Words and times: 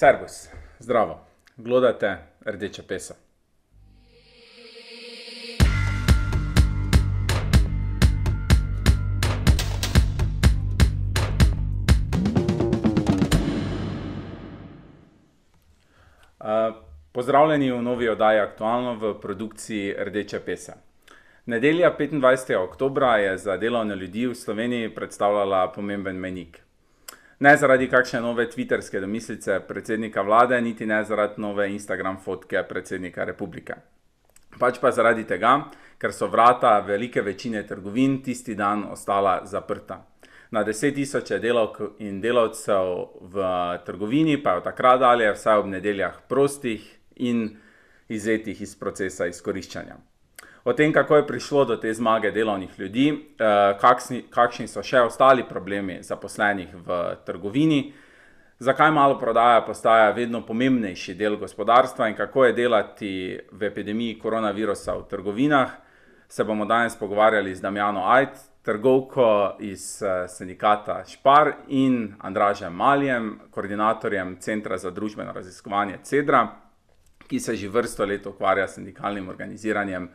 Servus, 0.00 0.48
zdravo, 0.78 1.26
glodate 1.56 2.16
rdeča 2.44 2.82
pesa. 2.88 3.14
Uh, 16.38 16.74
pozdravljeni 17.12 17.72
v 17.72 17.82
novi 17.82 18.08
oddaji 18.08 18.40
Aktualno 18.40 18.94
v 18.94 19.20
produkciji 19.20 19.96
Rdeče 19.98 20.40
pese. 20.40 20.72
Nedelja 21.46 21.96
25. 21.98 22.56
oktober 22.56 23.02
je 23.20 23.38
za 23.38 23.56
delovne 23.56 23.96
ljudi 23.96 24.26
v 24.26 24.34
Sloveniji 24.34 24.94
predstavljala 24.94 25.72
pomemben 25.72 26.16
menik. 26.16 26.67
Ne 27.40 27.56
zaradi 27.56 27.86
kakšne 27.86 28.18
nove 28.20 28.48
twitterske 28.50 29.00
domislice 29.00 29.60
predsednika 29.68 30.22
vlade, 30.26 30.60
niti 30.60 30.86
ne 30.86 31.04
zaradi 31.04 31.38
nove 31.40 31.68
Instagram 31.70 32.16
fotke 32.24 32.64
predsednika 32.68 33.24
republike. 33.24 33.76
Pač 34.58 34.80
pa 34.82 34.90
zaradi 34.90 35.22
tega, 35.22 35.52
ker 36.02 36.12
so 36.12 36.26
vrata 36.26 36.80
velike 36.82 37.22
večine 37.22 37.62
trgovin 37.66 38.18
tisti 38.26 38.58
dan 38.58 38.82
ostala 38.90 39.36
zaprta. 39.46 40.00
Na 40.50 40.64
deset 40.64 40.94
tisoče 40.98 41.38
delavk 41.38 41.80
in 42.02 42.20
delavcev 42.20 42.92
v 43.30 43.46
trgovini 43.86 44.42
pa 44.42 44.56
je 44.56 44.64
od 44.64 44.68
takrat 44.72 45.00
dalje 45.00 45.32
vsaj 45.32 45.62
ob 45.62 45.70
nedeljah 45.76 46.20
prostih 46.28 46.90
in 47.16 47.50
izzetih 48.08 48.62
iz 48.62 48.74
procesa 48.74 49.26
izkoriščanja 49.30 50.07
o 50.68 50.72
tem, 50.72 50.92
kako 50.92 51.16
je 51.16 51.26
prišlo 51.26 51.64
do 51.64 51.76
te 51.76 51.94
zmage 51.94 52.30
delovnih 52.30 52.78
ljudi, 52.78 53.08
eh, 53.08 53.78
kakšni, 53.80 54.22
kakšni 54.30 54.68
so 54.68 54.82
še 54.82 55.00
ostali 55.00 55.46
problemi 55.48 56.02
zaposlenih 56.02 56.74
v 56.74 56.98
trgovini, 57.24 57.92
zakaj 58.58 58.90
malo 58.90 59.16
prodaja 59.18 59.62
postaja 59.64 60.10
vedno 60.10 60.42
pomembnejši 60.46 61.14
del 61.14 61.38
gospodarstva 61.40 62.08
in 62.08 62.16
kako 62.16 62.44
je 62.44 62.52
delati 62.52 63.38
v 63.52 63.64
epidemiji 63.64 64.18
koronavirusa 64.18 64.98
v 64.98 65.08
trgovinah, 65.08 65.72
se 66.28 66.44
bomo 66.44 66.66
danes 66.68 66.96
pogovarjali 66.96 67.54
z 67.54 67.60
Damjano 67.60 68.04
Ajd, 68.04 68.36
trgovko 68.62 69.56
iz 69.60 70.02
eh, 70.02 70.28
sindikata 70.28 71.04
Špar 71.08 71.52
in 71.68 72.14
Andražem 72.20 72.74
Maljem, 72.74 73.38
koordinatorjem 73.50 74.36
Centra 74.40 74.76
za 74.78 74.90
družbeno 74.90 75.32
raziskovanje 75.32 75.98
CEDRA, 76.02 76.48
ki 77.28 77.40
se 77.40 77.56
že 77.56 77.68
vrsto 77.68 78.04
let 78.04 78.26
ukvarja 78.26 78.68
s 78.68 78.74
sindikalnim 78.74 79.28
organiziranjem 79.28 80.10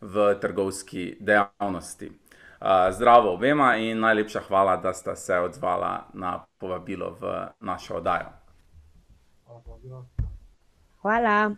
v 0.00 0.34
trgovski 0.40 1.16
dejavnosti. 1.20 2.12
Zdravo 2.90 3.34
obema 3.34 3.76
in 3.76 4.00
najlepša 4.00 4.40
hvala, 4.48 4.76
da 4.76 4.92
ste 4.94 5.16
se 5.16 5.38
odzvala 5.38 6.06
na 6.14 6.44
povabilo 6.58 7.16
v 7.20 7.46
našo 7.60 7.94
oddajo. 7.94 8.28
Hvala, 11.02 11.54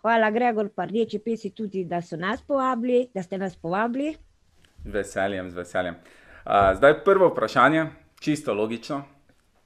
hvala 0.00 0.30
Gregor, 0.30 0.68
pa 0.74 0.84
rdeči 0.84 1.18
pesi 1.18 1.54
tudi, 1.54 1.84
da 1.84 2.02
so 2.02 2.16
nas 2.16 2.42
povabili, 2.42 3.08
da 3.14 3.22
ste 3.22 3.38
nas 3.38 3.56
povabili. 3.56 4.16
Z 4.84 4.90
veseljem, 4.90 5.50
z 5.50 5.54
veseljem. 5.54 5.96
Zdaj 6.74 7.04
prvo 7.04 7.28
vprašanje, 7.28 7.86
čisto 8.20 8.54
logično. 8.54 9.02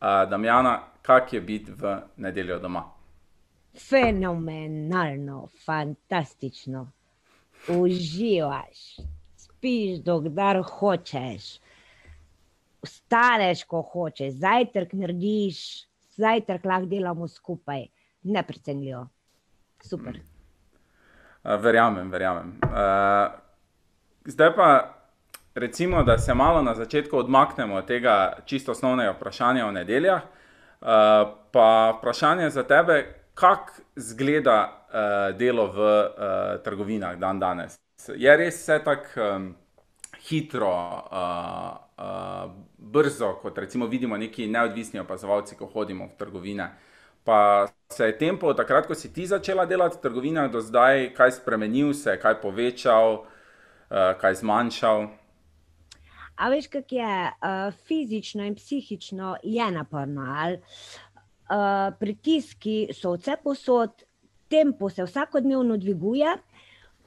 Damjana, 0.00 0.80
kak 1.02 1.32
je 1.32 1.40
biti 1.40 1.72
v 1.72 1.96
nedeljo 2.16 2.58
doma? 2.58 2.84
Fenomenalno, 3.88 5.48
fantastično 5.66 6.90
uživaš, 7.68 8.96
spiš, 9.36 10.00
dokler 10.04 10.62
hočeš, 10.62 11.58
vstaneš, 12.84 13.64
ko 13.64 13.82
hočeš, 13.82 14.34
zajtrk 14.40 14.92
narediš, 14.92 15.86
zajtrk 16.16 16.64
lahko 16.64 16.86
delamo 16.86 17.28
skupaj, 17.28 17.86
neprecenljivo. 18.22 19.06
Super. 19.84 20.20
Verjamem, 21.44 22.10
verjamem. 22.10 22.54
Zdaj 24.24 24.54
pa, 24.56 24.68
recimo, 25.54 26.02
da 26.02 26.18
se 26.18 26.34
malo 26.34 26.62
na 26.62 26.74
začetku 26.74 27.18
odmaknemo 27.18 27.74
od 27.74 27.86
tega 27.86 28.36
čisto 28.44 28.72
osnovnega 28.72 29.10
vprašanja 29.10 29.66
o 29.66 29.72
nedeljah. 29.72 30.22
Pa 31.52 31.94
vprašanje 31.98 32.50
za 32.50 32.62
tebe, 32.62 33.20
kako 33.34 33.72
izgleda 33.96 34.70
uh, 34.70 34.83
delo 35.38 35.66
v 35.72 35.78
uh, 35.78 36.62
trgovinah 36.64 37.18
dan 37.18 37.40
danes. 37.40 37.78
Je 38.16 38.36
res 38.36 38.58
vse 38.60 38.78
tako 38.84 39.22
um, 39.22 39.46
hitro, 40.28 40.72
uh, 41.12 41.76
uh, 41.98 42.50
brzo, 42.78 43.34
kot 43.42 43.58
recimo 43.58 43.86
vidimo 43.86 44.16
neki 44.16 44.46
neodvisni 44.46 45.00
opazovalci, 45.00 45.56
ko 45.56 45.66
hodimo 45.66 46.06
v 46.06 46.18
trgovine. 46.18 46.68
Pa 47.24 47.66
se 47.88 48.06
je 48.06 48.18
tempo 48.18 48.52
takrat, 48.54 48.86
ko 48.86 48.94
si 48.94 49.12
ti 49.12 49.26
začela 49.26 49.64
delati 49.66 49.96
v 49.96 50.04
trgovinah, 50.04 50.50
do 50.52 50.60
zdaj, 50.60 51.14
kaj 51.16 51.38
spremenil, 51.40 51.94
se 51.94 52.16
je 52.16 52.20
kaj 52.20 52.40
povečal, 52.42 53.24
uh, 53.24 54.12
kaj 54.20 54.40
zmanjšal. 54.44 55.08
A 56.36 56.50
veš, 56.50 56.66
kako 56.68 56.94
je 56.98 57.16
uh, 57.30 57.74
fizično 57.86 58.44
in 58.44 58.54
psihično 58.54 59.36
je 59.42 59.70
naporno. 59.70 60.26
Uh, 61.44 61.94
pritiski 62.00 62.88
so 62.92 63.14
vse 63.14 63.36
posod, 63.44 64.04
tempo 64.48 64.90
se 64.90 65.04
vsakodnevno 65.04 65.76
dviguje, 65.76 66.34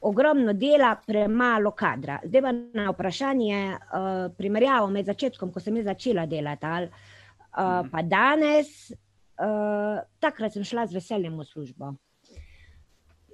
ogromno 0.01 0.53
dela, 0.53 0.95
premalo 1.05 1.71
kadra. 1.71 2.19
Zdaj 2.25 2.41
pa 2.41 2.51
na 2.51 2.89
vprašanje, 2.91 3.61
uh, 3.73 4.33
primerjavo 4.37 4.89
med 4.93 5.05
začetkom, 5.05 5.51
ko 5.51 5.59
sem 5.59 5.81
začela 5.83 6.25
delati, 6.25 6.65
ali, 6.65 6.89
uh, 6.89 7.87
pa 7.91 8.03
danes, 8.05 8.91
uh, 8.91 9.97
takrat 10.19 10.53
sem 10.53 10.63
šla 10.63 10.85
z 10.87 10.99
veseljem 10.99 11.37
v 11.39 11.45
službo. 11.45 11.93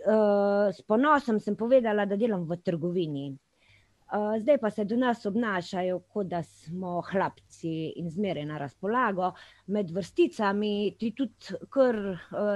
Uh, 0.03 0.71
s 0.71 0.81
ponosom 0.87 1.39
sem 1.39 1.55
povedala, 1.55 2.05
da 2.05 2.15
delam 2.19 2.47
v 2.47 2.59
trgovini. 2.63 3.31
Zdaj 4.39 4.57
pa 4.61 4.69
se 4.69 4.85
do 4.85 4.97
nas 4.97 5.25
obnašajo, 5.25 5.99
kot 5.99 6.27
da 6.27 6.43
smo 6.43 7.01
hlapci 7.01 7.93
in 7.95 8.09
zmeraj 8.09 8.45
na 8.45 8.57
razpolago. 8.57 9.31
Med 9.67 9.91
vrsticami 9.91 10.95
ti 10.99 11.13
tudi 11.17 11.57
kar 11.69 11.97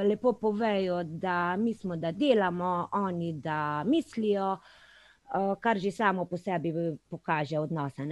lepo 0.06 0.34
povejo, 0.34 1.04
da 1.04 1.56
mi 1.58 1.74
smo, 1.74 1.96
da 1.96 2.12
delamo, 2.12 2.90
oni 2.92 3.34
da 3.34 3.84
mislijo, 3.88 4.58
kar 5.62 5.80
že 5.80 5.92
samo 5.92 6.26
po 6.26 6.38
sebi 6.38 6.74
pokaže 7.10 7.60
odnose. 7.60 8.06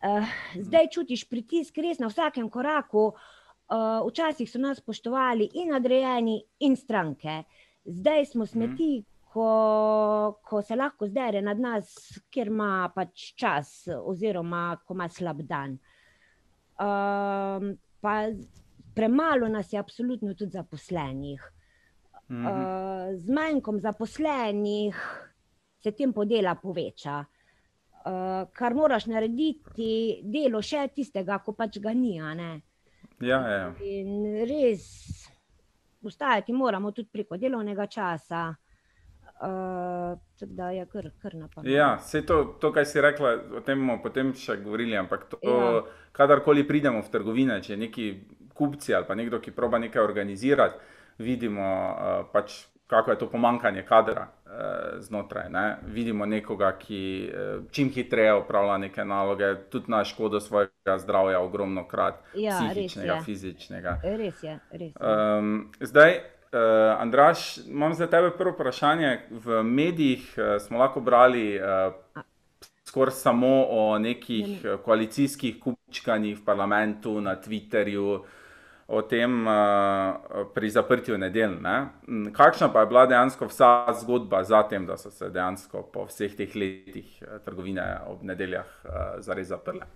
Uh, 0.00 0.24
zdaj 0.56 0.88
čutiš 0.88 1.26
pritisk 1.28 1.76
res 1.78 1.98
na 1.98 2.08
vsakem 2.08 2.48
koraku. 2.50 3.12
Včasih 4.06 4.50
so 4.50 4.58
nas 4.58 4.80
spoštovali 4.80 5.50
in 5.54 5.68
nadrejeni, 5.70 6.40
in 6.58 6.76
stranke. 6.76 7.42
Zdaj 7.84 8.26
smo 8.32 8.46
smeti, 8.46 8.98
mm 8.98 9.09
ko, 9.32 10.40
ko 10.42 10.62
se 10.62 10.76
lahko 10.76 11.06
zdere 11.06 11.42
nad 11.42 11.58
nas, 11.60 11.92
ker 12.32 12.50
ima 12.50 12.90
pač 12.94 13.30
čas, 13.38 13.72
oziroma 13.94 14.74
ko 14.84 14.96
ima 14.98 15.06
slab 15.08 15.42
dan. 15.46 15.76
Um, 16.80 17.74
pa 18.02 18.14
premalo 18.96 19.48
nas 19.48 19.72
je, 19.72 19.78
absolutno, 19.78 20.34
tudi 20.34 20.56
zaposlenih. 20.58 21.42
Mhm. 22.30 22.46
Uh, 22.46 23.18
z 23.18 23.34
manjkom 23.34 23.80
zaposlenih 23.80 24.96
se 25.82 25.92
tempo 25.92 26.24
dela 26.24 26.54
poveča. 26.54 27.20
Uh, 28.00 28.48
kar 28.56 28.74
moraš 28.74 29.06
narediti, 29.12 30.22
delo 30.24 30.62
še 30.64 30.88
tistega, 30.94 31.38
ko 31.44 31.52
pač 31.52 31.78
ga 31.78 31.92
ni. 31.94 32.16
Ja, 32.18 33.40
ja. 33.46 33.70
In 33.84 34.42
res, 34.48 34.88
ustajati 36.02 36.54
moramo 36.56 36.90
tudi 36.96 37.12
preko 37.12 37.36
delovnega 37.36 37.86
časa. 37.86 38.48
Uh, 38.48 38.69
da 40.40 40.70
je 40.70 40.86
kar, 40.86 41.10
kar 41.22 41.34
napačno. 41.34 41.70
Ja, 41.70 41.94
vse 42.00 42.26
to, 42.26 42.44
to, 42.60 42.72
kar 42.72 42.84
si 42.86 43.00
rekla, 43.00 43.34
o 43.56 43.60
tem 43.64 43.80
bomo 43.80 44.00
potem 44.02 44.34
še 44.36 44.58
govorili. 44.60 44.96
Ampak 45.00 45.28
to, 45.32 45.38
ja. 45.42 45.82
kadarkoli 46.12 46.66
pridemo 46.68 47.00
v 47.02 47.12
trgovine, 47.12 47.60
če 47.64 47.78
neki 47.80 48.10
kupci 48.54 48.94
ali 48.94 49.08
pa 49.08 49.16
nekdo, 49.16 49.40
ki 49.40 49.54
proba 49.56 49.80
nekaj 49.80 50.02
organizirati, 50.02 50.76
vidimo 51.20 51.64
uh, 51.64 52.26
pač, 52.32 52.66
kako 52.90 53.14
je 53.14 53.18
to 53.22 53.28
pomankanje 53.32 53.84
kadra 53.88 54.26
uh, 54.28 54.98
znotraj. 55.00 55.48
Ne? 55.48 55.64
Vidimo 55.88 56.26
nekoga, 56.28 56.74
ki 56.76 57.00
uh, 57.28 57.62
čim 57.72 57.88
hitreje 57.94 58.34
upravlja 58.42 58.76
neke 58.84 59.04
naloge, 59.04 59.54
tudi 59.72 59.92
na 59.92 60.02
škodo 60.04 60.40
svojega 60.40 60.98
zdravja, 60.98 61.40
ogromno 61.40 61.86
krat, 61.88 62.20
ja, 62.34 62.58
psihičnega, 62.58 63.14
res 63.14 63.24
fizičnega. 63.24 63.96
Res 64.04 64.44
je. 64.44 64.58
Res 64.72 64.92
je. 64.92 65.00
Um, 65.00 65.70
zdaj. 65.80 66.20
Uh, 66.52 66.58
Andraš, 66.98 67.58
imam 67.58 67.94
za 67.94 68.06
tebe 68.06 68.30
prvo 68.30 68.50
vprašanje. 68.50 69.20
V 69.30 69.62
medijih 69.62 70.34
uh, 70.38 70.62
smo 70.62 70.78
lahko 70.78 71.00
brali 71.00 71.60
uh, 71.60 71.92
skoraj 72.84 73.12
samo 73.12 73.66
o 73.70 73.98
nekih 73.98 74.64
uh, 74.64 74.80
koalicijskih 74.84 75.60
kupčkanjih 75.60 76.38
v 76.38 76.44
parlamentu, 76.44 77.20
na 77.20 77.36
Twitterju, 77.36 78.20
o 78.88 79.02
tem 79.02 79.46
uh, 79.46 79.54
pri 80.54 80.70
zaprtju 80.70 81.18
nedelj. 81.18 81.54
Ne? 81.62 81.86
Kakšna 82.32 82.72
pa 82.72 82.80
je 82.80 82.86
bila 82.86 83.06
dejansko 83.06 83.46
vsa 83.46 83.86
zgodba 84.00 84.42
za 84.44 84.62
tem, 84.62 84.86
da 84.86 84.96
so 84.96 85.10
se 85.10 85.30
dejansko 85.30 85.82
po 85.92 86.08
vseh 86.10 86.34
teh 86.34 86.56
letih 86.56 87.22
uh, 87.22 87.38
trgovine 87.44 87.86
ob 88.10 88.26
nedeljah 88.26 88.66
uh, 88.84 88.90
zares 89.22 89.48
zaprle? 89.54 89.86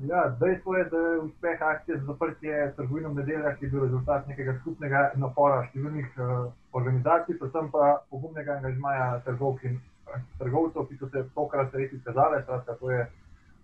Ja, 0.00 0.36
dejstvo 0.40 0.76
je, 0.76 0.84
da 0.84 0.96
je 0.96 1.18
uspeh 1.18 1.62
akcije 1.62 1.98
za 1.98 2.04
zaprtje 2.04 2.72
trgovine 2.76 3.08
v 3.08 3.14
nedeljah 3.14 3.60
bil 3.60 3.82
rezultat 3.84 4.26
nekega 4.26 4.54
skupnega 4.60 5.10
napora 5.14 5.62
številnih 5.68 6.08
uh, 6.16 6.48
organizacij, 6.72 7.38
predvsem 7.38 7.68
pa 7.70 8.00
pogumnega 8.10 8.56
angažmaja 8.56 9.20
trgovk 9.26 9.62
in 9.68 9.76
uh, 9.78 10.18
trgovcev, 10.40 10.88
ki 10.88 10.96
so 10.96 11.08
se 11.12 11.22
tokrat 11.34 11.74
res 11.74 11.92
izkazali. 11.92 12.42
To 12.80 12.90
je 12.90 13.06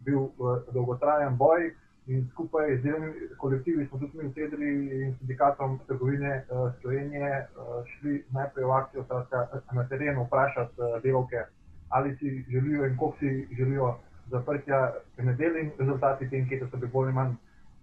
bil 0.06 0.28
uh, 0.28 0.60
dolgotrajen 0.74 1.36
boj 1.36 1.72
in 2.08 2.28
skupaj 2.32 2.76
z 2.76 2.82
delovnimi 2.82 3.28
kolektivi 3.36 3.86
smo 3.86 3.98
tudi 3.98 4.18
mi 4.18 4.28
usedli 4.28 4.68
in 5.00 5.14
sindikatom 5.18 5.80
trgovine 5.86 6.44
uh, 6.50 6.70
Slovenije 6.80 7.32
uh, 7.40 7.80
šli 7.86 8.24
najprej 8.32 8.64
v 8.64 8.76
akcijo, 8.76 9.04
skratka, 9.04 9.62
na 9.72 9.88
terenu 9.88 10.24
vprašati 10.24 10.80
uh, 10.80 11.02
delovke, 11.02 11.44
ali 11.88 12.16
si 12.16 12.44
želijo 12.48 12.86
in 12.86 12.96
koliko 12.96 13.18
si 13.18 13.48
želijo 13.58 13.96
zaprtja 14.30 14.92
v 15.16 15.24
nedelji 15.24 15.60
in 15.60 15.70
rezultati 15.78 16.28
te 16.30 16.36
ankete 16.36 16.68
so 16.70 16.76
bili 16.76 16.92
bolj 16.92 17.06
ali 17.06 17.14
manj 17.14 17.34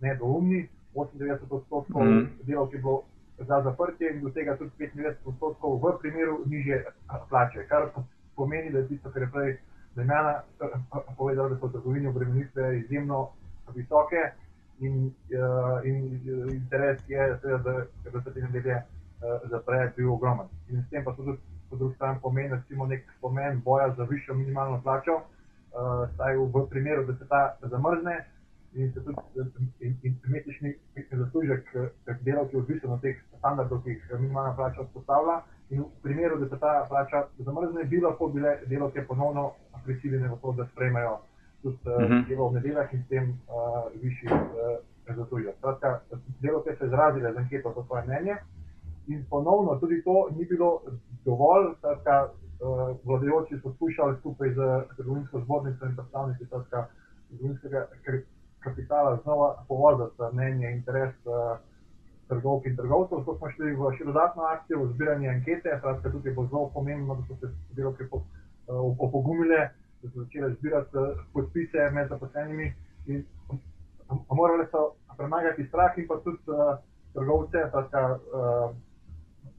nedoumni. 0.02 0.68
98 0.96 1.44
odstotkov 1.50 2.06
mm 2.06 2.28
delov 2.48 2.74
je 2.74 2.80
bilo 2.80 3.04
za 3.38 3.62
zaprtje 3.62 4.14
in 4.14 4.22
do 4.22 4.30
tega 4.30 4.58
tudi 4.58 4.72
95 4.80 5.16
odstotkov 5.26 5.80
v 5.84 5.98
primeru 6.02 6.40
niže 6.46 6.84
plače, 7.30 7.68
kar 7.68 7.90
pomeni, 8.36 8.72
da 8.72 8.80
je 8.80 8.88
tisto, 8.88 9.12
kar 9.12 9.22
je 9.22 9.32
prej 9.32 9.58
Zemljana 9.96 10.42
povedala, 11.18 11.50
da 11.50 11.58
so 11.58 11.68
trgovine 11.68 12.10
obremenitve 12.10 12.80
izjemno 12.80 13.30
visoke 13.76 14.32
in, 14.80 15.06
uh, 15.06 15.86
in 15.86 16.22
interes 16.54 17.00
je, 17.08 17.38
seveda, 17.42 17.86
da 18.14 18.22
se 18.22 18.34
te 18.34 18.42
nedelje 18.42 18.76
uh, 18.76 19.50
zapre, 19.50 19.94
bil 19.98 20.14
ogromen. 20.14 20.48
In 20.70 20.84
s 20.84 20.90
tem 20.90 21.04
pa 21.04 21.14
tudi 21.16 21.38
po 21.70 21.76
drugi 21.76 21.96
strani 21.96 22.20
pomeni, 22.22 22.50
recimo, 22.56 22.88
nek 22.88 23.08
pomen 23.22 23.62
boja 23.66 23.94
za 23.98 24.04
višjo 24.04 24.36
minimalno 24.36 24.82
plačo, 24.82 25.22
vsaj 26.14 26.38
uh, 26.38 26.50
v 26.54 26.70
primeru, 26.70 27.06
da 27.06 27.14
se 27.14 27.28
ta 27.28 27.58
zamrzne 27.62 28.26
in 28.76 28.92
se 28.94 29.04
tudi 29.04 30.16
mesečni 30.28 30.74
zaslužek 31.12 31.76
delavcev 32.22 32.60
odvisen 32.60 32.92
od 32.92 33.02
teh 33.02 33.20
standardov, 33.38 33.84
ki 33.84 33.90
jih 33.90 34.10
minimalna 34.20 34.56
plača 34.56 34.84
vzpostavlja. 34.84 35.42
In 35.70 35.82
v 35.82 36.02
primeru, 36.04 36.40
da 36.40 36.50
se 36.50 36.60
ta 36.60 36.86
plača 36.90 37.28
zamrzne, 37.38 37.84
bi 37.84 38.02
lahko 38.02 38.28
bile 38.28 38.58
delavke 38.66 39.06
ponovno 39.08 39.52
prisiljene 39.86 40.28
v 40.28 40.38
to, 40.42 40.52
da 40.52 40.66
sprejmejo 40.66 41.18
tudi 41.62 41.78
uh, 41.86 41.94
uh 41.94 42.10
-huh. 42.10 42.28
delo 42.28 42.50
v 42.50 42.54
nedeljah 42.54 42.94
in 42.94 43.04
s 43.04 43.08
tem 43.08 43.30
uh, 43.30 44.02
višji 44.02 44.30
uh, 44.32 45.16
zaslužek. 45.16 45.56
Skratka, 45.58 46.00
delavke 46.42 46.76
so 46.76 46.86
izrazile 46.86 47.34
z 47.34 47.38
anketo 47.38 47.72
to 47.72 47.84
svoje 47.84 48.04
mnenje. 48.04 48.36
In 49.08 49.26
ponovno 49.30 49.76
tudi 49.76 50.04
to 50.04 50.30
ni 50.38 50.46
bilo 50.46 50.82
dovolj, 51.26 51.74
skratka, 51.78 52.30
vladajoči 53.04 53.60
so 53.62 53.74
skušali 53.74 54.18
skupaj 54.20 54.54
z 54.54 54.70
trgovinsko 54.98 55.42
zbornico 55.44 55.86
in 55.86 55.96
predstavniki 55.96 56.46
trgovinskega 57.30 57.88
kapitala 58.66 59.20
znova 59.24 59.64
povoziti 59.68 60.22
mnenje 60.34 60.68
in 60.70 60.78
interes 60.78 61.16
uh, 61.26 61.58
trgovk 62.28 62.66
in 62.66 62.76
trgovcev. 62.76 63.20
Zato 63.20 63.38
smo 63.38 63.50
šli 63.52 63.76
v 63.76 63.92
še 63.98 64.08
dodatno 64.10 64.48
akcijo, 64.50 64.82
v 64.84 64.94
zbiranje 64.94 65.30
ankete. 65.30 65.78
Skratka, 65.80 66.12
tukaj 66.12 66.34
bo 66.34 66.48
zelo 66.50 66.70
pomembno, 66.74 67.20
da 67.20 67.28
so 67.28 67.38
se 67.42 67.52
delovke 67.78 68.08
uh, 68.12 68.24
opogumile, 69.08 69.70
da 70.02 70.10
so 70.10 70.24
začele 70.24 70.54
zbirati 70.58 70.98
uh, 70.98 71.22
podpise 71.34 71.90
med 71.94 72.10
zaposlenimi. 72.10 72.74
Morali 74.40 74.66
so 74.72 74.96
premagati 75.18 75.68
strah 75.70 75.98
in 75.98 76.10
pa 76.10 76.20
tudi 76.26 76.42
uh, 76.50 76.78
trgovce. 77.14 77.68
Skratka, 77.70 78.06
uh, 78.16 78.74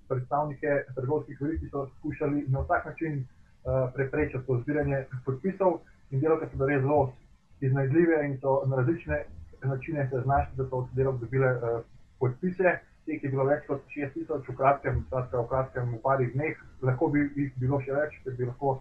predstavnike 0.08 0.82
trgovskih 0.94 1.40
verig, 1.40 1.60
ki 1.60 1.68
so 1.68 1.86
skušali 1.98 2.44
na 2.48 2.60
vsak 2.64 2.86
način 2.86 3.20
uh, 3.20 3.92
preprečiti 3.94 4.58
zbiranje 4.62 5.04
podpisov 5.24 5.80
in 6.10 6.20
delovke 6.20 6.48
so 6.50 6.56
bile 6.56 6.74
res 6.74 6.82
zelo 6.82 7.12
iznajdljive 7.60 8.24
in 8.26 8.38
so 8.40 8.62
na 8.66 8.76
različne 8.76 9.24
načine 9.62 10.08
se 10.10 10.20
znašli, 10.20 10.56
da 10.56 10.68
so 10.68 10.76
od 10.76 10.88
delovk 10.94 11.20
dobile 11.20 11.52
uh, 11.56 11.80
podpise. 12.20 12.78
Teh 13.06 13.22
je 13.22 13.30
bilo 13.30 13.44
več 13.46 13.66
kot 13.66 13.82
6000 13.94 14.48
v 14.48 14.56
kratkem, 14.56 15.04
skratka 15.06 15.40
v 15.40 15.48
kratkem, 15.48 15.90
v 15.94 16.00
parih 16.02 16.32
dneh, 16.34 16.62
lahko 16.82 17.08
bi 17.08 17.28
jih 17.36 17.52
bilo 17.56 17.78
še 17.80 17.94
več, 17.94 18.16
ker 18.24 18.34
bi 18.34 18.48
lahko 18.48 18.80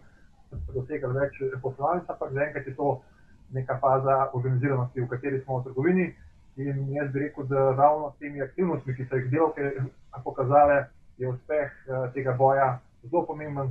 dosegali 0.74 1.20
več 1.20 1.38
poslovalnic, 1.62 2.10
ampak 2.10 2.34
zaenkrat 2.34 2.68
je 2.68 2.74
to 2.76 2.90
neka 3.54 3.78
faza 3.78 4.16
organiziranosti, 4.34 5.02
v 5.02 5.10
kateri 5.12 5.42
smo 5.44 5.60
v 5.60 5.68
trgovini. 5.68 6.08
In 6.56 6.88
jaz 6.96 7.12
bi 7.12 7.20
rekel, 7.20 7.46
da 7.52 7.72
ravno 7.76 8.12
s 8.12 8.20
temi 8.20 8.42
aktivnostmi, 8.42 8.96
ki 8.96 9.06
so 9.06 9.20
jih 9.20 9.30
delovke 9.32 9.72
pokazale, 10.24 10.86
je 11.18 11.30
uspeh 11.30 11.72
uh, 11.88 12.14
tega 12.14 12.34
boja 12.34 12.80
zelo 13.04 13.26
pomemben 13.26 13.70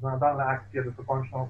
za 0.00 0.10
nadaljne 0.10 0.44
akcije, 0.44 0.82
da 0.82 0.92
so 0.92 1.02
končno 1.06 1.48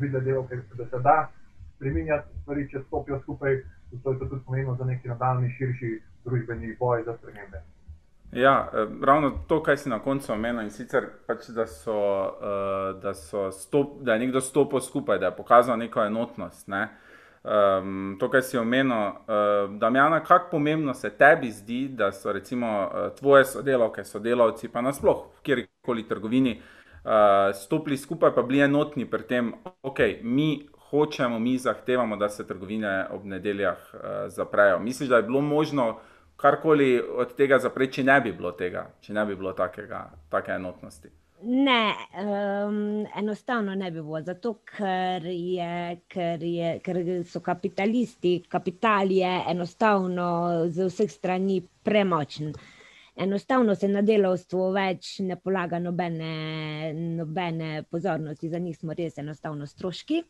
videli 0.00 0.24
delo, 0.24 0.46
da 0.74 0.86
se 0.86 0.98
da 0.98 1.28
spremenjati 1.76 2.28
stvari, 2.42 2.68
če 2.70 2.80
stopijo 2.86 3.20
skupaj. 3.20 3.62
To 4.02 4.12
je 4.12 4.18
tudi 4.18 4.42
pomembno 4.46 4.74
za 4.74 4.84
neki 4.84 5.08
nadaljni 5.08 5.50
širši 5.50 6.02
družbeni 6.24 6.76
boj 6.78 7.02
za 7.02 7.16
spremembe. 7.16 7.62
Ja, 8.32 8.68
eh, 8.72 8.86
ravno 9.04 9.30
to, 9.48 9.62
kar 9.62 9.78
si 9.78 9.88
na 9.88 9.98
koncu 9.98 10.32
omenil, 10.32 10.62
in 10.62 10.70
sicer, 10.70 11.06
pač, 11.26 11.48
da, 11.48 11.66
so, 11.66 11.96
da, 13.02 13.14
so 13.14 13.50
stop, 13.52 14.02
da 14.02 14.12
je 14.12 14.18
nekdo 14.18 14.40
stopil 14.40 14.80
skupaj, 14.80 15.18
da 15.18 15.26
je 15.26 15.36
pokazal 15.36 15.78
neko 15.78 16.04
enotnost. 16.04 16.68
Ne? 16.68 16.82
Uh, 16.82 17.07
Um, 17.44 18.16
to, 18.20 18.28
kar 18.30 18.42
si 18.42 18.58
omenil, 18.58 18.96
uh, 18.96 19.78
Damjana, 19.78 20.20
kako 20.24 20.50
pomembno 20.50 20.94
se 20.94 21.10
tebi 21.10 21.50
zdi, 21.50 21.88
da 21.88 22.12
so 22.12 22.32
recimo 22.32 22.66
uh, 22.82 23.14
tvoje 23.18 23.44
sodelavke, 23.44 24.04
sodelavci, 24.04 24.68
pa 24.68 24.80
nasplošno 24.80 25.30
v 25.38 25.42
kjerkoli 25.42 26.08
trgovini, 26.08 26.56
uh, 26.58 27.54
stopili 27.54 27.96
skupaj, 27.96 28.34
pa 28.34 28.42
bili 28.42 28.60
enotni 28.66 29.06
pri 29.06 29.22
tem, 29.22 29.52
ok, 29.82 29.98
mi 30.22 30.68
hočemo, 30.90 31.38
mi 31.38 31.58
zahtevamo, 31.58 32.16
da 32.16 32.28
se 32.28 32.46
trgovine 32.46 33.06
ob 33.10 33.24
nedeljah 33.24 33.78
uh, 33.94 34.00
zaprejo. 34.26 34.78
Misliš, 34.78 35.08
da 35.08 35.16
je 35.16 35.22
bilo 35.22 35.40
možno 35.40 35.98
karkoli 36.36 37.02
od 37.16 37.36
tega 37.36 37.58
zapreti, 37.58 37.92
če 37.92 38.04
ne 38.04 38.20
bi 38.20 38.32
bilo 38.32 38.52
tega, 38.52 38.90
če 39.00 39.12
ne 39.12 39.26
bi 39.26 39.36
bilo 39.36 39.52
takega, 39.52 40.10
take 40.28 40.52
enotnosti? 40.52 41.17
Ne, 41.42 41.94
um, 42.66 43.06
enostavno 43.16 43.74
ne 43.74 43.90
bi 43.90 44.02
bilo, 44.02 44.20
zato 44.22 44.54
ker, 44.66 45.22
je, 45.24 46.00
ker, 46.10 46.42
je, 46.42 46.70
ker 46.82 46.98
so 47.30 47.38
kapitalisti, 47.40 48.40
kapital 48.50 49.12
je 49.14 49.30
enostavno 49.50 50.26
z 50.66 50.88
vseh 50.88 51.10
strani 51.10 51.60
premočen. 51.82 52.50
Enostavno 53.16 53.74
se 53.74 53.88
na 53.88 54.02
delovstvu 54.02 54.64
več 54.74 55.12
ne 55.26 55.36
polaga 55.38 55.78
nobene, 55.78 56.92
nobene 56.94 57.84
pozornosti, 57.90 58.50
za 58.50 58.58
njih 58.58 58.78
smo 58.78 58.98
res 58.98 59.18
enostavno 59.18 59.66
stroški. 59.66 60.24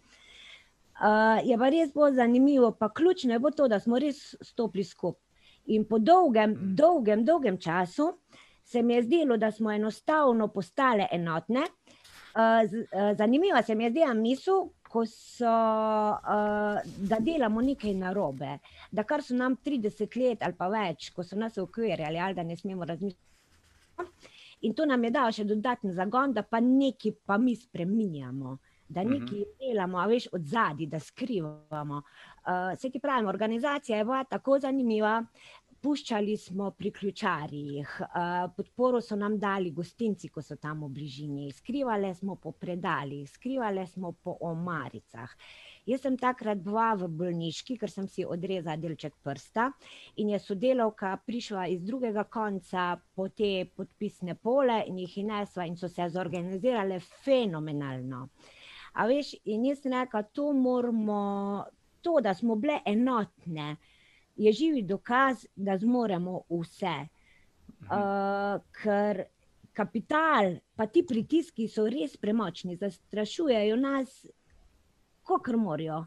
Uh, 0.99 1.41
je 1.45 1.57
pa 1.57 1.71
res 1.73 1.95
bolj 1.95 2.19
zanimivo, 2.21 2.75
pa 2.77 2.91
ključno 2.93 3.33
je 3.33 3.41
to, 3.57 3.69
da 3.69 3.81
smo 3.81 3.99
res 3.99 4.35
stopili 4.43 4.85
skupaj. 4.85 5.25
In 5.73 5.89
po 5.89 5.99
dolgem, 5.99 6.57
dolgem, 6.77 7.25
dolgem 7.25 7.57
času 7.61 8.13
se 8.69 8.83
mi 8.83 8.95
je 8.95 9.03
zdelo, 9.03 9.37
da 9.37 9.51
smo 9.51 9.73
enostavno 9.73 10.49
postale 10.49 11.07
enotne. 11.13 11.61
Uh, 12.39 13.17
zanimiva 13.17 13.63
se 13.63 13.75
mi 13.75 13.85
je 13.85 13.91
zdela 13.91 14.15
misel, 14.15 14.69
ko 14.89 15.07
so, 15.07 15.49
uh, 15.49 16.81
da 17.09 17.19
delamo 17.21 17.63
nekaj 17.65 17.95
narobe, 17.95 18.59
da 18.91 19.05
kar 19.05 19.23
so 19.25 19.37
nam 19.37 19.57
30 19.65 20.17
let 20.21 20.45
ali 20.45 20.57
pa 20.59 20.69
več, 20.73 21.11
ko 21.17 21.25
so 21.25 21.37
nas 21.37 21.57
ukvirjali, 21.59 22.21
ali 22.21 22.37
da 22.37 22.45
ne 22.45 22.57
smemo 22.57 22.85
razmišljati. 22.85 23.25
In 24.61 24.75
to 24.75 24.87
nam 24.87 25.05
je 25.05 25.11
dalo 25.11 25.33
še 25.33 25.45
dodatni 25.49 25.93
zagon, 25.95 26.33
da 26.35 26.43
pa 26.43 26.61
nekaj 26.61 27.15
pa 27.27 27.39
mi 27.39 27.57
spremenjamo. 27.57 28.59
Da 28.89 29.03
mhm. 29.05 29.13
nekaj 29.13 29.45
delamo, 29.61 29.99
a 30.01 30.07
veš, 30.09 30.31
od 30.33 30.45
zadaj, 30.49 30.87
da 30.89 31.01
skrivamo. 31.01 32.01
Uh, 32.01 32.77
se 32.81 32.91
ti 32.91 33.01
pravim, 33.01 33.29
organizacija 33.29 33.99
je 33.99 34.05
bila 34.05 34.23
tako 34.25 34.59
zanimiva, 34.61 35.19
puščali 35.83 36.35
smo 36.37 36.71
pri 36.75 36.91
ključarjih, 36.91 37.91
podporo 38.57 39.01
so 39.01 39.17
nam 39.17 39.37
dali 39.39 39.71
gostinci, 39.71 40.29
ko 40.35 40.43
so 40.43 40.57
tam 40.57 40.83
v 40.85 40.89
bližini, 40.97 41.51
skrivali 41.55 42.11
smo 42.15 42.35
po 42.43 42.53
predalih, 42.53 43.29
skrivali 43.31 43.87
smo 43.87 44.13
po 44.13 44.37
omaricah. 44.51 45.35
Jaz 45.89 46.03
sem 46.05 46.19
takrat 46.21 46.59
bila 46.61 46.91
v 47.01 47.07
bolniški, 47.09 47.79
ker 47.81 47.89
sem 47.89 48.09
si 48.11 48.27
odrezala 48.27 48.77
delček 48.77 49.15
prsta 49.25 49.71
in 50.21 50.35
je 50.35 50.41
sodelavka 50.43 51.15
prišla 51.25 51.69
iz 51.73 51.85
drugega 51.87 52.27
konca 52.29 52.91
po 53.15 53.29
te 53.29 53.65
podpisne 53.77 54.35
pole 54.35 54.83
in 54.91 54.99
jih 55.01 55.15
inesla 55.23 55.65
in 55.65 55.79
so 55.81 55.89
se 55.89 56.11
zorganizirale 56.13 56.99
fenomenalno. 57.25 58.27
A 58.99 59.07
veš, 59.07 59.37
in 59.47 59.65
jaz 59.71 59.81
sem 59.85 59.95
rekla, 59.95 60.27
to 60.35 60.51
moramo, 60.53 61.23
to, 62.03 62.19
da 62.21 62.35
smo 62.35 62.57
bile 62.59 62.81
enotne, 62.85 63.77
je 64.39 64.53
živi 64.53 64.83
dokaz, 64.83 65.47
da 65.57 65.77
zmoremo 65.79 66.43
vse. 66.51 66.97
Uh, 67.89 68.59
ker 68.83 69.25
kapital, 69.73 70.57
pa 70.75 70.87
ti 70.91 71.05
pritiski 71.07 71.69
so 71.71 71.87
res 71.87 72.17
premočni, 72.19 72.77
zastrašujejo 72.81 73.77
nas, 73.79 74.25
kot 75.23 75.51
morajo. 75.57 76.07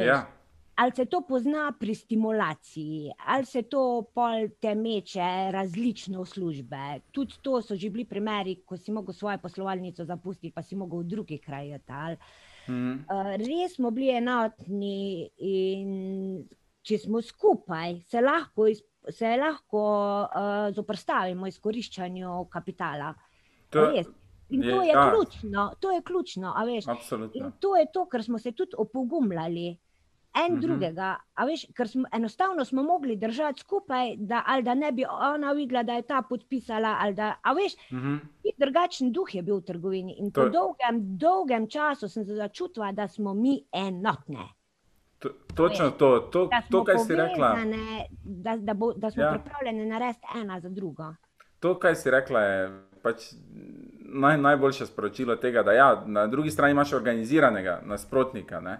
Ja. 0.00 0.24
Ali 0.74 0.90
se 0.96 1.04
to 1.06 1.20
pozna 1.22 1.68
pri 1.78 1.94
stimulaciji, 1.94 3.12
ali 3.30 3.46
se 3.46 3.62
to 3.70 4.02
pol 4.14 4.48
temeče 4.60 5.52
različne 5.54 6.24
službe. 6.26 6.80
Tudi 7.14 7.38
to 7.42 7.60
so 7.62 7.76
že 7.76 7.90
bili 7.94 8.04
primeri, 8.04 8.56
ko 8.66 8.76
si 8.76 8.92
lahko 8.92 9.12
svojo 9.12 9.38
poslovalnico 9.38 10.04
zapustiti, 10.04 10.50
pa 10.54 10.62
si 10.62 10.74
lahko 10.74 11.04
v 11.04 11.06
drugi 11.06 11.38
kraj. 11.38 11.78
Mm. 12.66 13.06
Uh, 13.06 13.30
res 13.38 13.76
smo 13.76 13.90
bili 13.94 14.10
enotni 14.16 15.30
in 15.38 16.42
če 16.84 16.98
smo 16.98 17.22
skupaj, 17.22 18.02
se 18.08 18.20
lahko, 18.20 18.68
se 19.10 19.36
lahko 19.40 19.84
uh, 20.24 20.74
zoprstavimo 20.76 21.48
izkoriščanju 21.48 22.44
kapitala. 22.52 23.14
To, 23.74 23.88
In 24.50 24.62
to 24.62 24.82
je, 24.82 24.88
je 24.88 24.92
ja. 24.92 25.10
ključno, 25.10 25.72
to 25.80 25.90
je 25.90 26.02
ključno, 26.02 26.54
veš. 26.66 26.88
Absolutno. 26.88 27.46
In 27.46 27.52
to 27.60 27.76
je 27.76 27.86
to, 27.92 28.04
kar 28.06 28.22
smo 28.22 28.38
se 28.38 28.52
tudi 28.52 28.76
opogumljali. 28.78 29.76
En 30.34 30.52
mm 30.52 30.56
-hmm. 30.56 30.60
drugega, 30.60 31.16
veš, 31.46 31.66
ker 31.76 31.88
smo 31.88 32.08
enostavno 32.12 32.64
smo 32.64 32.82
mogli 32.82 33.16
držati 33.16 33.60
skupaj, 33.60 34.16
da, 34.16 34.44
da 34.62 34.74
ne 34.74 34.92
bi 34.92 35.04
ona 35.10 35.52
videla, 35.52 35.82
da 35.82 35.92
je 35.92 36.02
ta 36.02 36.22
podpisala. 36.28 37.12
Da, 37.12 37.34
veš, 37.54 37.72
mm 37.90 37.96
-hmm. 37.96 38.20
Drugačen 38.58 39.12
duh 39.12 39.34
je 39.34 39.42
bil 39.42 39.56
v 39.56 39.62
trgovini. 39.62 40.14
In 40.18 40.30
to... 40.30 40.42
po 40.42 40.48
dolgem, 40.48 41.18
dolgem 41.18 41.68
času 41.70 42.08
sem 42.08 42.24
se 42.24 42.34
začutila, 42.34 42.92
da 42.92 43.08
smo 43.08 43.34
mi 43.34 43.64
enotne. 43.72 44.38
To, 45.24 45.30
točno 45.54 45.90
to, 45.90 46.18
to, 46.18 46.48
to 46.70 46.84
kar 46.84 46.96
si 47.06 47.16
rekla. 47.16 47.56
Da, 48.24 48.56
da, 48.56 48.74
bo, 48.74 48.92
da 48.92 49.10
smo 49.10 49.22
ja. 49.22 49.30
pripravljeni 49.32 49.86
narediti 49.86 50.26
ena 50.40 50.60
za 50.60 50.68
drugo. 50.68 51.14
To, 51.60 51.78
kar 51.78 51.96
si 51.96 52.10
rekla, 52.10 52.40
je 52.40 52.80
pač 53.02 53.22
naj, 54.14 54.38
najboljše 54.38 54.86
sporočilo 54.86 55.36
tega, 55.36 55.62
da 55.62 55.72
ja, 55.72 56.02
na 56.06 56.26
drugi 56.26 56.50
strani 56.50 56.72
imaš 56.72 56.92
organiziranega 56.92 57.80
nasprotnika, 57.84 58.60
ne, 58.60 58.78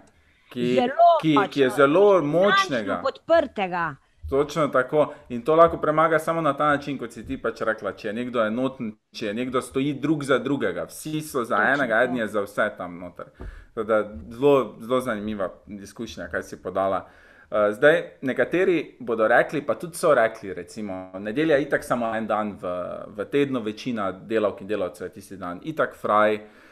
ki, 0.49 0.81
ki, 1.21 1.35
ki 1.49 1.61
je 1.61 1.69
zelo 1.69 2.21
močnega. 2.21 3.01
Podprtega. 3.03 3.95
Točno 4.29 4.67
tako. 4.67 5.13
In 5.29 5.41
to 5.41 5.55
lahko 5.55 5.77
premaga 5.77 6.19
samo 6.19 6.41
na 6.41 6.53
ta 6.53 6.65
način, 6.65 6.97
kot 6.97 7.13
si 7.13 7.25
ti 7.27 7.37
pač 7.41 7.61
rekla. 7.61 7.91
Če 7.91 8.07
je 8.07 8.13
nekdo 8.13 8.41
enoten, 8.45 8.95
če 9.13 9.27
je 9.27 9.33
nekdo 9.33 9.61
stoji 9.61 9.93
drug 9.93 10.23
za 10.23 10.39
drugega, 10.39 10.87
vsi 10.89 11.21
so 11.21 11.43
za 11.43 11.55
Točno 11.55 11.73
enega, 11.73 12.01
eden 12.03 12.17
je 12.17 12.27
za 12.27 12.41
vse 12.41 12.69
tam 12.77 12.97
noter. 12.99 13.29
Zelo, 13.75 14.75
zelo 14.79 15.01
zanimiva 15.01 15.51
izkušnja, 15.67 16.27
kaj 16.31 16.43
si 16.43 16.61
podala. 16.61 17.05
Uh, 17.45 17.69
zdaj, 17.71 18.01
nekateri 18.21 18.97
bodo 18.99 19.27
rekli, 19.27 19.61
pa 19.61 19.75
tudi 19.77 19.97
so 19.97 20.13
rekli, 20.15 20.53
recimo, 20.53 21.11
nedelja 21.19 21.55
je 21.55 21.67
itak 21.67 21.83
samo 21.83 22.09
en 22.15 22.27
dan 22.27 22.55
v, 22.61 22.71
v 23.17 23.25
tednu, 23.31 23.61
večina 23.61 24.09
delavk 24.11 24.61
in 24.61 24.67
delavcev 24.67 25.05
je 25.05 25.13
tisti 25.13 25.37
dan, 25.37 25.59
itak 25.63 25.93
fraj. 25.95 26.35
Uh, 26.35 26.63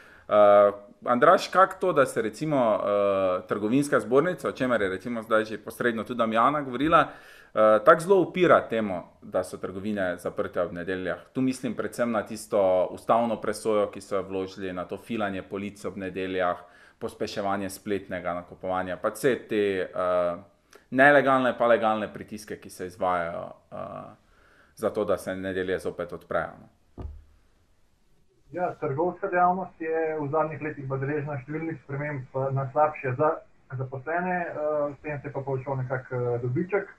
Andraš, 1.04 1.48
kako 1.48 1.74
to, 1.80 1.92
da 1.92 2.06
se 2.06 2.22
recimo 2.22 2.74
uh, 2.74 3.46
trgovinska 3.46 4.00
zbornica, 4.00 4.48
o 4.48 4.52
čemer 4.52 4.82
je 4.82 4.88
recimo 4.88 5.22
zdaj 5.22 5.44
že 5.44 5.58
posredno 5.58 6.04
tudi 6.04 6.18
Damjana 6.18 6.62
govorila, 6.62 7.00
uh, 7.00 7.60
tako 7.84 8.00
zelo 8.00 8.20
upira 8.20 8.68
temu, 8.68 9.02
da 9.22 9.44
so 9.44 9.56
trgovine 9.56 10.16
zaprte 10.16 10.60
ob 10.60 10.72
nedeljah. 10.72 11.18
Tu 11.32 11.40
mislim 11.40 11.74
predvsem 11.74 12.10
na 12.10 12.22
tisto 12.26 12.88
ustavno 12.90 13.40
presojo, 13.40 13.90
ki 13.90 14.00
so 14.00 14.16
jo 14.16 14.22
vložili, 14.22 14.72
na 14.72 14.84
to 14.84 14.96
filanje 14.96 15.42
polic 15.42 15.84
ob 15.84 15.96
nedeljah, 15.96 16.56
pospeševanje 16.98 17.70
spletnega 17.70 18.34
nakupovanja, 18.34 18.96
pa 18.96 19.08
vse 19.08 19.38
te. 19.48 19.90
Uh, 19.94 20.54
nelegalne, 20.90 21.54
pa 21.58 21.66
legalne 21.66 22.08
pritiske, 22.12 22.58
ki 22.60 22.70
se 22.70 22.86
izvajajo 22.86 23.44
uh, 23.70 23.78
za 24.76 24.90
to, 24.90 25.04
da 25.04 25.16
se 25.18 25.36
nedelje 25.36 25.78
zopet 25.78 26.12
odprejo. 26.12 26.54
No. 26.60 26.68
Ja, 28.54 28.74
trgovska 28.80 29.28
dejavnost 29.28 29.80
je 29.80 30.16
v 30.20 30.28
zadnjih 30.30 30.60
letih 30.62 30.86
deležna 30.86 31.40
številnih 31.42 31.78
sprememb 31.82 32.36
na 32.54 32.68
slabše 32.70 33.10
za 33.18 33.30
zaposlene, 33.74 34.36
s 34.92 35.00
tem 35.02 35.16
se 35.24 35.32
pa 35.34 35.40
povečal 35.42 35.74
nekakšen 35.80 36.38
dobiček. 36.44 36.92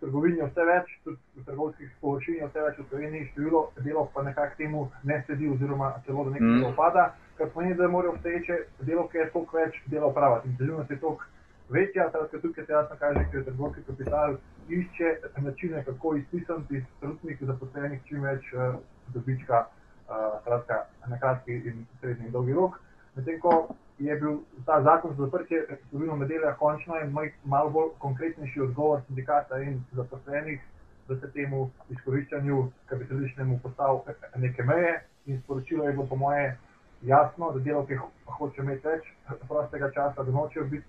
Trgovin 0.00 0.38
je 0.40 0.46
vse 0.48 0.64
več, 0.64 0.94
tudi 1.04 1.44
trgovskih 1.44 1.90
površin 2.00 2.38
je 2.38 2.48
vse 2.48 2.64
več 2.64 2.78
v 2.80 2.86
Sloveniji, 2.86 3.26
število 3.34 3.60
delov 3.84 4.08
pa 4.14 4.24
nekako 4.24 4.56
temu 4.62 4.86
ne 5.10 5.18
sledi, 5.26 5.50
oziroma 5.52 5.90
celo 6.06 6.24
do 6.24 6.32
nekega 6.32 6.54
mm. 6.54 6.64
opada, 6.70 7.04
kar 7.36 7.52
pomeni, 7.52 7.76
da 7.76 7.90
morajo 7.92 8.16
obstoječe 8.16 8.58
delovke 8.80 9.28
toliko 9.36 9.60
več 9.60 9.78
dela 9.92 10.08
opraviti. 10.08 10.54
Intenzivnost 10.54 10.96
je 10.96 11.00
toliko 11.04 11.28
večja, 11.76 12.08
tako 12.16 12.32
da 12.32 12.42
tukaj 12.46 12.64
se 12.64 12.72
jasno 12.72 12.98
kaže, 13.04 13.26
ker 13.34 13.44
trgovski 13.50 13.84
kapital 13.90 14.40
išče 14.80 15.12
načine, 15.44 15.84
kako 15.84 16.16
izpisati 16.24 16.80
iz 16.80 16.90
trenutnih 17.04 17.46
zaposlenih 17.52 18.02
čim 18.08 18.24
več 18.24 18.50
uh, 18.56 18.80
dobička, 19.12 19.66
uh, 20.12 21.10
na 21.10 21.18
kratki 21.18 21.52
in 21.52 21.86
srednji 22.00 22.26
in 22.26 22.32
dolgi 22.32 22.52
rok. 22.52 22.80
Medtem 23.16 23.40
ko 23.40 23.68
je 23.98 24.16
bil 24.20 24.38
ta 24.66 24.82
zakon 24.82 25.14
za 25.16 25.24
zaprtje 25.24 25.66
trgovino 25.90 26.16
nedelja 26.16 26.54
končno 26.58 27.00
in 27.00 27.16
malo 27.44 27.70
bolj 27.70 27.90
konkretnejši 27.98 28.60
odgovor 28.60 29.00
sindikata 29.06 29.58
in 29.62 29.82
zaposlenih, 29.92 30.60
da 31.08 31.16
se 31.20 31.30
temu 31.32 31.70
izkoriščanju 31.90 32.70
kapitalističnemu 32.86 33.58
postav 33.62 34.00
neke 34.36 34.62
meje 34.62 35.02
in 35.26 35.40
sporočilo 35.40 35.84
je 35.84 35.92
bilo 35.92 36.06
po 36.06 36.16
moje 36.16 36.58
jasno, 37.02 37.52
da 37.52 37.58
delovke 37.58 37.98
hoče 38.38 38.62
imeti 38.62 38.88
več 38.88 39.06
prostega 39.48 39.90
časa, 39.90 40.22
da 40.22 40.32
nočejo 40.32 40.64
biti 40.64 40.86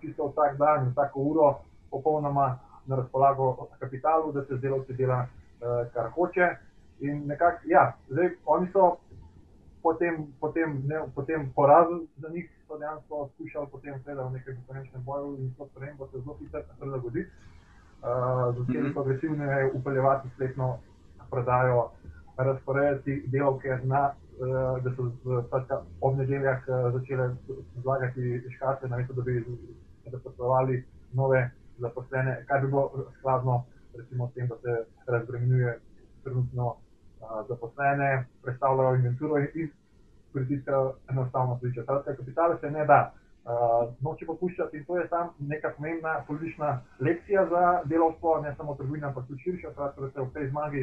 čisto 0.00 0.28
vsak 0.28 0.56
dan, 0.56 0.88
vsako 0.90 1.20
uro, 1.20 1.58
popolnoma 1.90 2.58
na 2.86 2.96
razpolago 2.96 3.68
kapitalu, 3.78 4.32
da 4.32 4.44
se 4.44 4.56
z 4.56 4.60
delavci 4.60 4.94
dela, 4.94 5.26
uh, 5.26 5.92
kar 5.94 6.10
hoče. 6.10 6.48
In 7.00 7.26
nekako, 7.26 7.64
ja, 7.64 7.96
zdaj 8.08 8.30
oni 8.46 8.68
so 8.72 8.96
potem, 9.82 10.26
potem, 10.40 10.82
ne, 10.86 11.00
potem 11.14 11.52
porazu 11.56 12.06
za 12.16 12.28
njih, 12.28 12.50
so 12.68 12.78
dejansko 12.78 13.28
skušali 13.34 13.66
potem 13.72 13.94
seveda 14.04 14.22
v 14.22 14.32
nekem 14.32 14.56
konkurenčnem 14.56 15.04
boju 15.04 15.36
in 15.38 15.54
to 15.58 15.66
spremembo 15.66 16.06
se 16.06 16.20
zelo 16.20 16.36
hitro 16.40 16.62
prilagoditi. 16.78 17.30
Uh, 18.00 18.56
začeli 18.58 18.88
mhm. 18.88 18.92
so 18.94 19.00
agresivno 19.00 19.44
upeljevati 19.74 20.28
spletno 20.34 20.78
prodajo, 21.30 21.90
razporejati 22.36 23.22
delavke 23.26 23.78
na 23.84 24.10
Uh, 24.40 24.80
da 24.80 24.88
so 24.96 25.42
pač 25.50 25.68
ob 26.00 26.14
nedeljah 26.16 26.62
uh, 26.64 26.86
začele 26.94 27.26
zlagati 27.82 28.38
škatle, 28.54 28.88
namesto 28.88 29.12
da 29.12 29.22
bi 29.22 29.34
zaposlovali 30.06 30.78
nove 31.12 31.42
zaposlene, 31.78 32.38
kar 32.48 32.62
bi 32.64 32.70
bilo 32.72 33.04
skladno 33.18 33.64
recimo, 33.98 34.28
s 34.28 34.32
tem, 34.32 34.48
da 34.48 34.56
se 34.62 34.84
razbremenjuje 35.06 35.78
trenutno 36.24 36.76
zaposlene, 37.48 38.26
predstavljajo 38.42 38.94
inventuro 38.94 39.38
in 39.38 39.70
pritiskajo 40.32 40.94
enostavno 41.10 41.58
sodišče. 41.60 41.82
Skratka, 41.82 42.16
kapitale 42.16 42.58
se 42.60 42.70
ne 42.70 42.86
da. 42.86 43.12
Uh, 43.40 43.88
noče 44.04 44.26
popuščati 44.26 44.76
in 44.76 44.84
to 44.84 44.98
je 44.98 45.06
tam 45.08 45.30
neka 45.38 45.70
pomembna 45.76 46.24
politična 46.26 46.80
lekcija 47.00 47.46
za 47.50 47.82
delovstvo, 47.84 48.40
ne 48.40 48.54
samo 48.56 48.74
trgovina, 48.74 49.08
ampak 49.08 49.26
tudi 49.26 49.40
širša, 49.42 49.72
skratka, 49.72 50.00
da 50.00 50.10
se 50.10 50.20
v 50.20 50.32
tej 50.34 50.48
zmagi, 50.48 50.82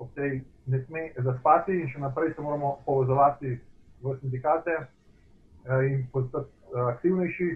v 0.00 0.08
tej 0.14 0.32
ne 0.66 0.80
sme 0.84 1.04
zaspati 1.16 1.78
in 1.80 1.86
še 1.88 2.02
naprej 2.02 2.34
se 2.34 2.42
moramo 2.42 2.78
povezovati 2.86 3.54
v 4.02 4.16
sindikate 4.20 4.74
uh, 4.80 5.84
in 5.86 6.02
postati 6.12 6.50
uh, 6.74 6.88
aktivnejši. 6.88 7.50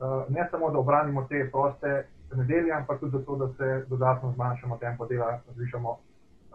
Eh, 0.00 0.24
ne 0.28 0.48
samo 0.50 0.70
da 0.70 0.78
obranimo 0.78 1.26
te 1.28 1.50
proste 1.52 2.06
nedelje, 2.34 2.72
ampak 2.72 3.00
tudi 3.00 3.18
zato, 3.18 3.36
da 3.36 3.48
se 3.48 3.86
dodatno 3.88 4.32
zmanjšamo 4.32 4.76
tempo 4.78 5.06
dela, 5.06 5.40
zvišamo 5.54 5.98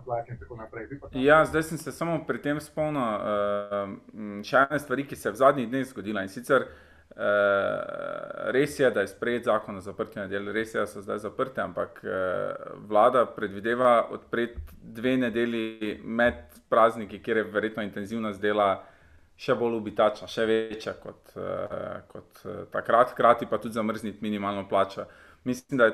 plače 0.06 0.32
in 0.32 0.39
tako 0.39 0.56
naprej. 0.56 0.88
Ja, 1.13 1.46
zdaj 1.46 1.63
sem 1.63 1.77
se 1.77 1.91
samo 1.91 2.20
pri 2.27 2.41
tem 2.41 2.60
spomnil 2.62 3.01
uh, 3.01 4.44
še 4.46 4.65
ene 4.65 4.79
stvari, 4.79 5.08
ki 5.08 5.15
se 5.15 5.29
je 5.29 5.34
v 5.34 5.41
zadnjih 5.41 5.70
dneh 5.70 5.88
zgodila. 5.89 6.24
In 6.25 6.32
sicer 6.32 6.65
uh, 6.65 7.20
res 8.56 8.79
je, 8.79 8.91
da 8.91 9.06
je 9.06 9.12
sprejet 9.13 9.50
zakon 9.50 9.77
o 9.77 9.84
zaprtju 9.86 10.24
nedelj, 10.24 10.51
res 10.56 10.75
je, 10.75 10.82
da 10.82 10.88
so 10.89 11.03
zdaj 11.06 11.24
zaprte, 11.25 11.62
ampak 11.63 12.01
uh, 12.03 12.12
vlada 12.89 13.25
predvideva 13.36 13.96
odpreti 14.15 14.62
dve 14.82 15.18
nedelji 15.18 15.98
med 16.03 16.41
prazniki, 16.70 17.22
kjer 17.24 17.44
je 17.44 17.50
verjetno 17.53 17.86
intenzivnost 17.88 18.41
dela 18.41 18.72
še 19.39 19.56
bolj 19.56 19.77
ubitačna, 19.77 20.27
še 20.27 20.44
večja 20.50 20.94
kot, 21.00 21.32
kot 22.12 22.41
takrat, 22.74 23.13
hkrati 23.13 23.48
pa 23.48 23.56
tudi 23.63 23.77
zamrzniti 23.77 24.20
minimalno 24.22 24.65
plačo. 24.68 25.06
Mislim, 25.48 25.77
da 25.79 25.86
je, 25.86 25.94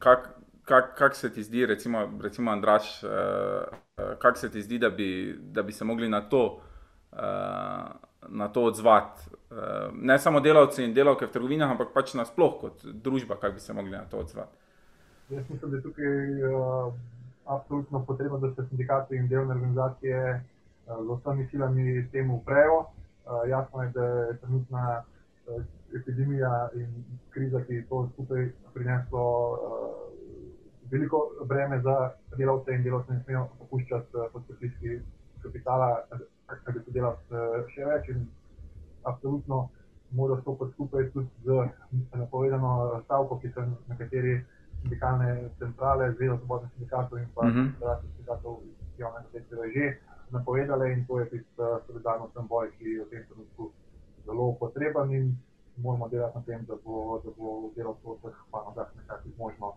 kak, 0.00 0.30
kak, 0.66 0.94
kak 0.98 1.14
se 1.14 1.32
ti 1.32 1.42
zdi, 1.42 1.66
recimo, 1.66 2.18
recimo 2.22 2.50
Andraš, 2.50 3.04
uh, 3.04 3.10
kak 4.18 4.36
se 4.36 4.50
ti 4.50 4.62
zdi, 4.62 4.78
da 4.78 4.90
bi, 4.90 5.38
da 5.40 5.62
bi 5.62 5.72
se 5.72 5.84
mogli 5.84 6.08
na 6.08 6.20
to, 6.20 6.60
uh, 7.12 7.18
na 8.28 8.48
to 8.52 8.64
odzvati. 8.64 9.30
Uh, 9.50 9.56
ne 9.94 10.18
samo 10.18 10.40
delavci 10.40 10.84
in 10.84 10.94
delavke 10.94 11.26
v 11.26 11.32
trgovinah, 11.32 11.70
ampak 11.70 11.94
pač 11.94 12.14
nasploh 12.18 12.58
kot 12.60 12.82
družba, 12.84 13.38
kako 13.38 13.54
bi 13.54 13.60
se 13.60 13.72
mogli 13.72 13.94
na 13.94 14.04
to 14.10 14.18
odzvati. 14.18 14.56
Jaz 15.30 15.44
mislim, 15.50 15.70
da 15.70 15.76
je 15.76 15.82
tukaj 15.82 16.42
uh, 16.50 16.92
absolutno 17.46 18.04
potrebno, 18.06 18.38
da 18.38 18.50
se 18.54 18.68
sindikati 18.68 19.16
in 19.16 19.28
delovne 19.28 19.54
organizacije 19.54 20.42
z 20.86 21.20
vsemi 21.20 21.48
silami 21.50 22.08
temu 22.12 22.36
uprejo. 22.36 22.78
Uh, 22.78 23.48
jasno 23.48 23.82
je, 23.82 23.90
da 23.90 24.04
je 24.04 24.36
trenutna 24.38 25.02
uh, 25.46 25.62
epidemija 25.94 26.68
in 26.74 27.04
kriza, 27.30 27.62
ki 27.64 27.74
je 27.74 27.86
to 27.86 28.08
skupaj 28.12 28.50
prineslo 28.74 29.26
uh, 29.52 30.15
veliko 30.90 31.30
breme 31.44 31.80
za 31.80 32.12
delavce 32.36 32.74
in 32.74 32.82
delavce 32.82 33.12
ne 33.12 33.22
smejo 33.24 33.46
popuščati 33.58 34.16
uh, 34.16 34.26
pod 34.32 34.42
pritiski 34.48 35.00
kapitala, 35.42 36.02
da 36.10 36.72
bi 36.72 36.82
se 36.84 36.90
delal 36.90 37.16
uh, 37.30 37.62
še 37.74 37.84
več 37.84 38.10
in 38.14 38.26
absolutno 39.06 39.68
mora 40.10 40.40
stopiti 40.40 40.72
skupaj 40.72 41.10
tudi 41.12 41.28
z 41.44 41.68
napovedano 42.14 43.02
stavko, 43.04 43.38
ki 43.42 43.50
so 43.54 43.64
nekateri 43.88 44.36
sindikalne 44.82 45.50
centrale, 45.58 46.12
Zveza 46.12 46.36
svobodnih 46.38 46.70
sindikatov 46.74 47.18
in 47.18 47.28
pa 47.34 47.46
uh 47.46 47.56
-huh. 47.56 48.00
sindikatov 48.02 48.60
javnega 48.98 49.28
sektorja 49.32 49.72
že 49.74 49.98
napovedale 50.30 50.92
in 50.92 51.06
to 51.06 51.20
je 51.20 51.26
tisti 51.30 51.62
uh, 51.62 51.78
solidarnostni 51.86 52.42
boj, 52.48 52.70
ki 52.78 52.84
je 52.84 53.04
v 53.04 53.10
tem 53.10 53.24
trenutku 53.28 53.70
zelo 54.26 54.52
potreben. 54.60 55.12
In 55.12 55.36
moramo 55.76 56.08
delati 56.08 56.38
na 56.38 56.42
tem, 56.42 56.64
da 56.64 56.74
bo, 56.84 57.20
da 57.24 57.30
bo 57.36 57.70
delovcev 57.76 58.10
v 58.10 58.18
teh 58.22 58.36
panogah 58.50 58.88
nekako 58.96 59.28
možno 59.38 59.74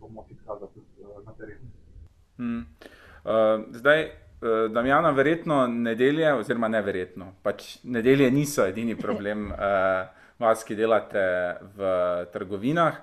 pomoč 0.00 0.30
izkazati 0.30 0.80
na 1.26 1.32
terenu. 1.32 1.70
Hmm. 2.36 2.66
Uh, 3.24 3.64
zdaj, 3.70 4.10
Damjana, 4.70 5.10
verjetno 5.10 5.66
nedelje, 5.66 6.34
oziroma 6.34 6.68
neverjetno, 6.68 7.30
pač 7.42 7.78
nedelje 7.82 8.30
niso 8.30 8.66
edini 8.68 8.96
problem 8.96 9.46
uh, 9.52 9.56
vas, 10.42 10.64
ki 10.64 10.76
delate 10.76 11.22
v 11.76 11.92
trgovinah. 12.32 12.98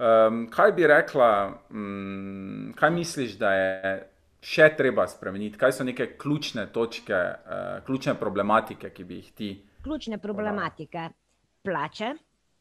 Um, 0.00 0.46
kaj 0.50 0.72
bi 0.72 0.86
rekla, 0.88 1.30
um, 1.70 2.72
kaj 2.76 2.90
misliš, 2.90 3.36
da 3.38 3.52
je 3.54 3.92
še 4.40 4.70
treba 4.76 5.04
spremeniti? 5.08 5.60
Kaj 5.60 5.76
so 5.76 5.84
neke 5.84 6.14
ključne 6.18 6.66
točke, 6.72 7.14
uh, 7.14 7.84
ključne 7.86 8.16
problematike, 8.18 8.90
ki 8.90 9.04
bi 9.04 9.20
jih 9.20 9.30
ti? 9.36 9.50
Ključne 9.84 10.18
problematike, 10.18 11.10
plače, 11.62 12.14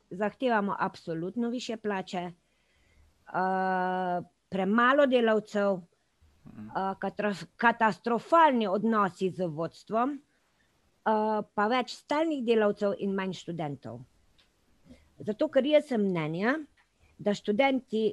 zahtevamo 0.10 0.76
absolutno 0.80 1.50
više 1.50 1.78
plače, 1.78 2.28
uh, 3.34 4.26
premalo 4.50 5.06
delavcev, 5.06 5.80
katastrofalni 7.58 8.68
odnosi 8.68 9.30
z 9.30 9.48
vodstvom, 9.48 10.16
pa 11.04 11.68
več 11.72 11.94
stalnih 11.96 12.42
delavcev 12.46 12.98
in 13.06 13.14
manj 13.16 13.38
študentov. 13.40 14.02
Zato, 15.26 15.48
ker 15.52 15.66
jaz 15.66 15.90
sem 15.90 16.02
mnenja, 16.04 16.56
da 17.20 17.34
študenti 17.36 18.04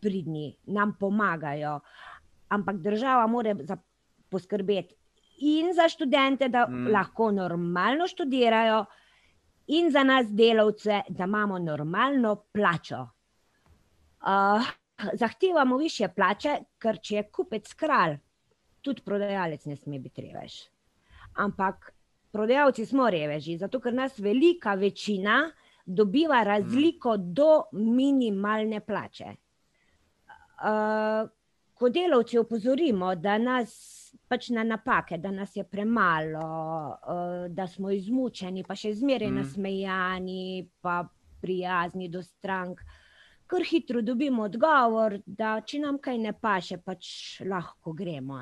pridni 0.00 0.54
nam 0.72 0.94
pomagajo, 0.98 1.78
ampak 2.48 2.80
država 2.80 3.26
mora 3.28 3.54
poskrbeti 4.30 4.96
in 5.40 5.74
za 5.76 5.88
študente, 5.88 6.48
da 6.48 6.66
mm. 6.68 6.88
lahko 6.92 7.30
normalno 7.32 8.06
študirajo, 8.08 8.84
in 9.70 9.90
za 9.90 10.02
nas 10.02 10.26
delavce, 10.30 11.02
da 11.08 11.24
imamo 11.24 11.58
normalno 11.58 12.34
plačo. 12.52 13.00
Uh, 14.20 14.66
zahtevamo 15.12 15.76
više 15.76 16.08
plače, 16.08 16.56
ker 16.78 16.98
če 17.02 17.16
je 17.16 17.28
kupec 17.30 17.72
kralj, 17.74 18.18
tudi 18.80 19.02
prodajalec 19.04 19.64
ne 19.70 19.76
sme 19.76 19.98
biti 19.98 20.26
revež. 20.26 20.56
Ampak 21.38 21.92
prodajalci 22.32 22.86
smo 22.86 23.10
reveži, 23.10 23.56
zato 23.58 23.80
ker 23.80 23.94
nas 23.94 24.18
velika 24.18 24.74
večina 24.74 25.52
dobiva 25.86 26.42
razliko 26.42 27.14
mm. 27.16 27.32
do 27.34 27.62
minimalne 27.72 28.80
plače. 28.80 29.34
Uh, 30.60 31.28
ko 31.74 31.88
delavci 31.88 32.38
opozorimo, 32.38 33.14
da 33.14 33.38
nas 33.38 34.09
pač 34.30 34.48
na 34.54 34.62
napake, 34.62 35.18
da 35.18 35.32
nas 35.34 35.56
je 35.56 35.64
premalo, 35.66 36.46
uh, 36.94 37.46
da 37.50 37.66
smo 37.66 37.90
izmučeni, 37.90 38.62
pa 38.66 38.76
še 38.78 38.94
zmeraj 39.00 39.30
mm. 39.30 39.38
nasmejani, 39.42 40.42
pa 40.80 41.02
prijazni 41.42 42.06
do 42.12 42.22
strank. 42.22 42.84
Kar 43.50 43.64
hitro 43.66 44.02
dobimo 44.06 44.44
odgovor, 44.46 45.16
da 45.26 45.56
če 45.66 45.80
nam 45.82 45.98
kaj 45.98 46.20
ne 46.22 46.32
paše, 46.38 46.78
pač 46.78 47.08
lahko 47.42 47.92
gremo. 47.98 48.38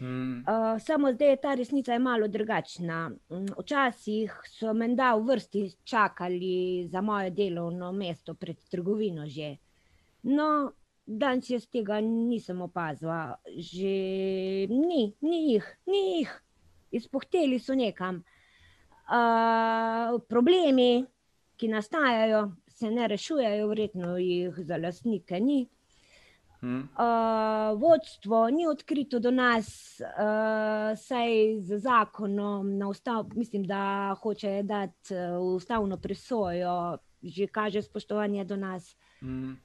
Mm. 0.00 0.40
Uh, 0.48 0.80
samo 0.80 1.12
zdaj 1.12 1.34
je 1.34 1.40
ta 1.42 1.52
resnica 1.60 1.92
je 1.92 2.00
malo 2.02 2.28
drugačna. 2.28 3.02
Mm, 3.30 3.52
včasih 3.58 4.32
so 4.48 4.72
menda 4.72 5.12
v 5.14 5.28
vrsti 5.28 5.66
čakali 5.84 6.88
za 6.88 7.04
moje 7.04 7.30
delovno 7.30 7.92
mesto 7.92 8.34
pred 8.34 8.64
trgovino 8.70 9.28
že. 9.28 9.52
No, 10.24 10.72
danes 11.06 11.50
jaz 11.50 11.66
tega 11.68 12.00
nisem 12.00 12.62
opazila, 12.64 13.36
že 13.56 13.94
ni, 14.70 15.12
ni 15.20 15.40
jih, 15.52 15.66
ni 15.86 16.02
jih, 16.18 16.32
izpohteli 16.92 17.58
so 17.60 17.76
nekam. 17.76 18.22
Uh, 19.04 20.16
problemi, 20.28 21.04
ki 21.60 21.68
nastajajo, 21.68 22.46
se 22.72 22.90
ne 22.90 23.08
rešujejo, 23.08 23.68
vredno 23.68 24.16
jih 24.18 24.56
za 24.64 24.78
lastnike 24.80 25.40
ni. 25.40 25.66
Hmm. 26.64 26.88
Uh, 26.96 27.76
vodstvo 27.76 28.48
ni 28.50 28.64
odkrito 28.66 29.18
do 29.20 29.30
nas, 29.30 30.00
uh, 30.00 30.96
saj 30.96 31.60
z 31.60 31.78
zakonom, 31.84 32.72
ustav, 32.88 33.28
mislim, 33.36 33.66
da 33.68 34.14
hoče 34.22 34.62
dati 34.62 35.14
ustavno 35.40 35.96
presojo, 36.00 36.96
že 37.22 37.46
kaže 37.46 37.82
spoštovanje 37.82 38.44
do 38.44 38.56
nas. 38.56 38.96
Hmm. 39.20 39.60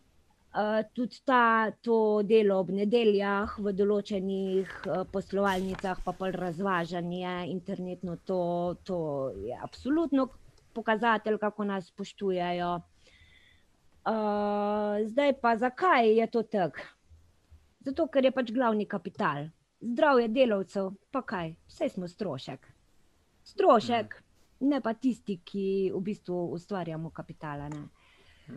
Uh, 0.49 0.81
tudi 0.93 1.21
ta, 1.25 1.69
to 1.81 2.23
delo 2.25 2.55
ob 2.63 2.71
nedeljah 2.73 3.51
v 3.61 3.69
določenih 3.77 4.71
uh, 4.87 5.03
poslovalnicah, 5.13 6.01
pa 6.01 6.13
pol 6.17 6.33
razvažanje 6.33 7.51
internetno, 7.51 8.17
to, 8.25 8.39
to 8.81 8.97
je 9.45 9.53
absolutno 9.53 10.25
pokazatelj, 10.73 11.37
kako 11.37 11.69
nas 11.69 11.91
spoštujejo. 11.93 12.71
Uh, 14.09 15.05
zdaj 15.05 15.37
pa 15.37 15.53
zakaj 15.61 16.17
je 16.17 16.27
to 16.33 16.43
tako? 16.43 16.89
Zato, 17.85 18.09
ker 18.09 18.25
je 18.25 18.33
pač 18.33 18.49
glavni 18.51 18.89
kapital, 18.89 19.45
zdravje 19.85 20.27
delavcev, 20.33 20.91
pa 21.13 21.21
kaj, 21.21 21.53
vse 21.69 21.93
smo 21.93 22.09
strošek. 22.09 22.65
Strošek, 23.53 24.17
mm. 24.17 24.69
ne 24.73 24.81
pa 24.81 24.97
tisti, 24.97 25.37
ki 25.45 25.65
v 25.93 26.01
bistvu 26.09 26.47
ustvarjamo 26.57 27.13
kapitala. 27.13 27.69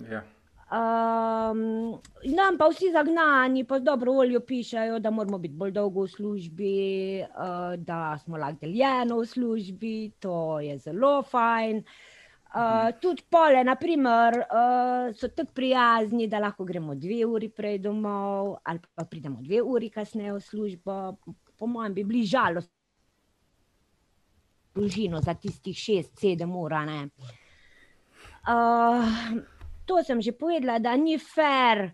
Ja. 0.08 0.24
Um, 0.72 2.00
nam 2.32 2.56
pa 2.56 2.70
vsi 2.72 2.88
zagnani, 2.92 3.64
pa 3.68 3.78
dobro 3.78 4.12
voljo 4.12 4.40
pišajo, 4.40 4.98
da 4.98 5.10
moramo 5.10 5.38
biti 5.38 5.54
bolj 5.54 5.70
dolgo 5.76 6.06
v 6.06 6.08
službi, 6.08 6.76
uh, 7.20 7.76
da 7.76 8.18
smo 8.18 8.36
lahko 8.40 8.64
deljeno 8.64 9.18
v 9.20 9.26
službi, 9.26 10.12
to 10.20 10.60
je 10.60 10.78
zelo 10.78 11.22
fajn. 11.28 11.84
Uh, 12.54 12.88
tudi 13.00 13.22
pole, 13.28 13.64
naprimer, 13.64 14.38
uh, 14.40 15.16
so 15.16 15.28
tako 15.28 15.52
prijazni, 15.52 16.26
da 16.26 16.38
lahko 16.40 16.64
gremo 16.64 16.94
dve 16.94 17.26
uri 17.26 17.48
prej 17.52 17.78
domov, 17.78 18.56
ali 18.64 18.80
pa 18.94 19.04
pridemo 19.04 19.42
dve 19.42 19.62
uri 19.62 19.90
kasneje 19.90 20.32
v 20.32 20.40
službo. 20.40 21.16
Po 21.58 21.66
mojem, 21.66 21.94
bi 21.94 22.04
bili 22.04 22.24
žalost, 22.24 22.70
družino 24.74 25.20
za 25.20 25.34
tistih 25.34 25.76
šest, 25.76 26.20
sedem 26.20 26.56
ur. 26.56 26.72
Uh, 26.72 27.08
to 29.86 30.02
sem 30.04 30.22
že 30.22 30.32
povedala, 30.32 30.78
da 30.78 30.96
ni 30.96 31.18
fair 31.18 31.92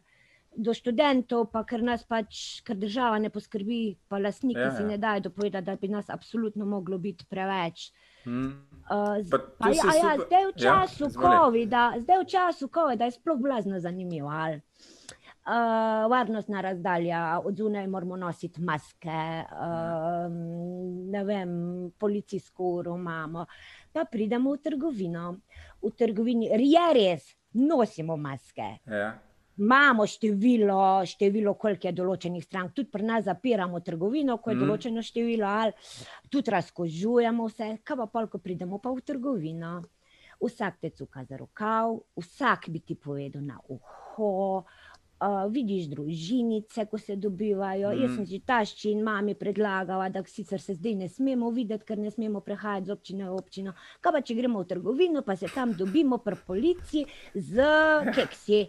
do 0.59 0.75
študentov, 0.75 1.53
pa 1.55 1.63
ker 1.63 1.85
nas 1.87 2.03
pač, 2.03 2.61
ker 2.67 2.75
država 2.75 3.21
ne 3.23 3.31
poskrbi, 3.31 3.95
pa 4.11 4.19
lastniki 4.19 4.59
ja, 4.59 4.73
ja. 4.73 4.77
si 4.77 4.85
ne 4.85 4.99
dajo 4.99 5.29
dopovedati, 5.31 5.67
da 5.67 5.77
bi 5.79 5.91
nas 5.93 6.11
absolutno 6.11 6.67
moglo 6.67 6.99
biti 6.99 7.27
preveč. 7.31 7.93
Hmm. 8.27 8.67
Uh, 8.91 9.23
pa, 9.31 9.71
ja, 9.71 9.87
ja, 9.95 10.13
zdaj 10.19 10.45
v 10.51 10.55
ja, 10.57 10.63
času 10.65 11.07
ja, 11.07 11.15
COVID-a, 11.15 11.83
zdaj 12.03 12.19
v 12.25 12.27
času 12.27 12.69
COVID-a 12.75 13.07
je 13.07 13.15
sploh 13.15 13.39
blazno 13.39 13.79
zanimivo. 13.79 14.33
Uh, 15.49 16.05
varnostna 16.13 16.61
razdalja, 16.61 17.41
od 17.41 17.57
zunaj 17.57 17.87
moramo 17.89 18.19
nositi 18.21 18.61
maske, 18.61 19.23
uh, 19.49 20.27
ne 21.09 21.23
vem, 21.25 21.51
policijsko 21.97 22.75
uro 22.83 22.99
imamo. 22.99 23.47
Pa 23.93 24.05
pridemo 24.05 24.53
v 24.53 24.61
trgovino. 24.61 25.39
V 25.81 25.95
trgovini 25.97 26.51
je 26.51 26.87
res, 26.93 27.38
nosimo 27.53 28.17
maske. 28.17 28.77
Ja 28.87 29.19
imamo 29.59 30.07
število, 30.07 31.05
število 31.07 31.55
koliko 31.59 31.89
je 31.89 31.93
določenih 31.93 32.45
strank, 32.45 32.73
tudi 32.77 32.93
pri 32.95 33.07
nas 33.07 33.25
zapiramo 33.27 33.81
trgovino, 33.85 34.39
ko 34.39 34.53
je 34.53 34.57
mm. 34.57 34.65
določeno 34.65 35.03
število, 35.03 35.47
ali 35.47 35.75
tudi 36.31 36.55
razkožujemo 36.55 37.49
vse, 37.51 37.71
kaj 37.85 37.99
pa 38.03 38.07
pol, 38.13 38.29
ko 38.31 38.43
pridemo 38.43 38.79
pa 38.83 38.95
v 38.95 39.05
trgovino. 39.07 39.79
Vsak 40.39 40.77
te 40.79 40.93
cuka 40.95 41.25
za 41.27 41.35
rokav, 41.41 41.97
vsak 42.15 42.69
bi 42.71 42.85
ti 42.87 42.95
povedal 42.95 43.43
na 43.43 43.59
uho. 43.59 44.29
Uh, 44.63 44.78
vidiš 45.51 45.89
družinice, 45.91 46.87
ko 46.87 46.99
se 46.99 47.17
dobivajo. 47.17 47.91
Mm. 47.91 48.03
Jaz 48.03 48.15
sem 48.17 48.27
že 48.27 48.41
tašči 48.47 48.91
in 48.93 49.03
mami 49.03 49.35
predlagala, 49.35 50.09
da 50.09 50.23
sicer 50.27 50.61
se 50.61 50.75
zdaj 50.75 50.95
ne 50.95 51.09
smemo 51.09 51.51
videti, 51.51 51.85
ker 51.85 51.99
ne 51.99 52.11
smemo 52.11 52.41
prehajati 52.41 52.87
z 52.87 52.93
občine 52.95 53.31
v 53.31 53.39
občino. 53.39 53.73
Kaj 54.01 54.13
pa, 54.13 54.21
če 54.23 54.35
gremo 54.39 54.63
v 54.63 54.69
trgovino, 54.71 55.23
pa 55.23 55.37
se 55.37 55.51
tam 55.55 55.75
dobimo 55.75 56.19
pri 56.19 56.39
policiji 56.47 57.07
z 57.35 57.67
keksi. 58.15 58.67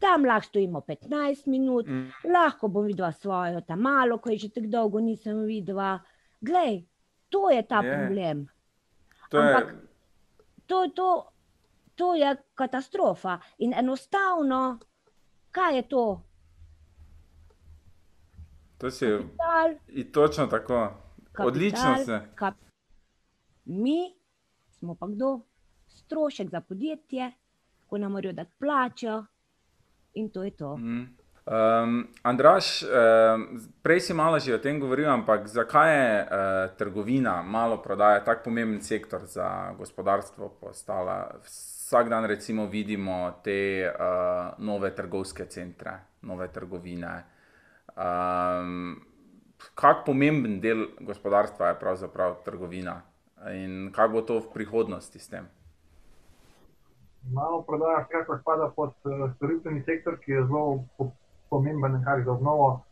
Tam 0.00 0.26
lahko 0.28 0.50
stojimo 0.50 0.82
15 0.84 1.46
minut, 1.48 1.86
mm. 1.88 2.28
lahko 2.28 2.68
bom 2.68 2.84
videla 2.84 3.12
svojo, 3.12 3.62
tam 3.64 3.80
malo, 3.80 4.18
ko 4.18 4.30
je 4.30 4.44
že 4.44 4.50
tako 4.58 4.68
dolgo 4.68 5.00
nisem 5.00 5.46
videla. 5.46 5.96
Glej, 6.40 6.84
to 7.30 7.48
je 7.50 7.62
ta 7.62 7.80
je. 7.80 7.94
problem. 7.94 8.46
To 9.30 9.38
Ampak 9.38 9.70
je... 9.70 9.86
To, 10.66 10.78
to, 10.90 11.08
to 11.94 12.14
je 12.18 12.36
katastrofa. 12.58 13.38
In 13.62 13.72
enostavno, 13.72 14.78
kaj 15.56 15.76
je 15.76 15.88
to? 15.88 16.22
To 18.78 18.90
si 18.90 19.06
in 19.88 20.12
točno 20.12 20.46
tako. 20.46 20.88
Kapital, 21.32 21.46
Odlično 21.46 21.96
se. 22.04 22.20
Kap... 22.34 22.54
Mi 23.64 24.16
smo 24.70 24.94
pa 24.94 25.06
kdo? 25.06 25.40
Strošek 25.88 26.50
za 26.50 26.60
podjetje, 26.60 27.32
ko 27.86 27.98
nam 27.98 28.12
morajo 28.12 28.32
dati 28.32 28.50
plačo 28.58 29.24
in 30.14 30.30
to 30.30 30.44
je 30.44 30.50
to. 30.50 30.76
Mm. 30.76 31.16
Um, 31.46 32.08
Andraš, 32.22 32.82
um, 32.82 32.88
prej 33.82 34.00
si 34.00 34.14
malo 34.14 34.38
že 34.38 34.54
o 34.54 34.58
tem 34.58 34.80
govoril, 34.80 35.06
ampak 35.10 35.46
zakaj 35.46 35.94
je 35.94 36.22
uh, 36.22 36.28
trgovina, 36.76 37.42
malo 37.42 37.78
prodaja, 37.82 38.24
tako 38.24 38.44
pomemben 38.44 38.82
sektor 38.82 39.24
za 39.24 39.72
gospodarstvo 39.78 40.48
postala? 40.60 41.38
Vsak 41.86 42.08
dan 42.08 42.24
recimo 42.26 42.66
vidimo 42.66 43.32
te 43.44 43.86
uh, 43.86 44.58
nove 44.58 44.90
trgovske 44.94 45.44
centre, 45.46 45.92
nove 46.22 46.48
trgovine. 46.48 47.24
Um, 47.94 48.96
Kak 49.74 50.02
pomemben 50.06 50.58
del 50.60 50.82
gospodarstva 51.00 51.68
je 51.68 51.78
pravzaprav 51.78 52.34
trgovina 52.44 52.96
in 53.54 53.92
kako 53.94 54.12
bo 54.12 54.22
to 54.22 54.40
v 54.40 54.50
prihodnosti 54.54 55.18
s 55.18 55.28
tem? 55.28 55.46
Malo 57.32 57.62
prodaja, 57.62 58.02
kako 58.10 58.38
spada 58.38 58.72
pod 58.76 58.90
storitveni 59.36 59.82
sektor, 59.86 60.18
ki 60.18 60.32
je 60.32 60.44
zelo 60.44 60.84
pomemben 61.48 62.02
za 62.02 62.32
obnovo 62.32 62.82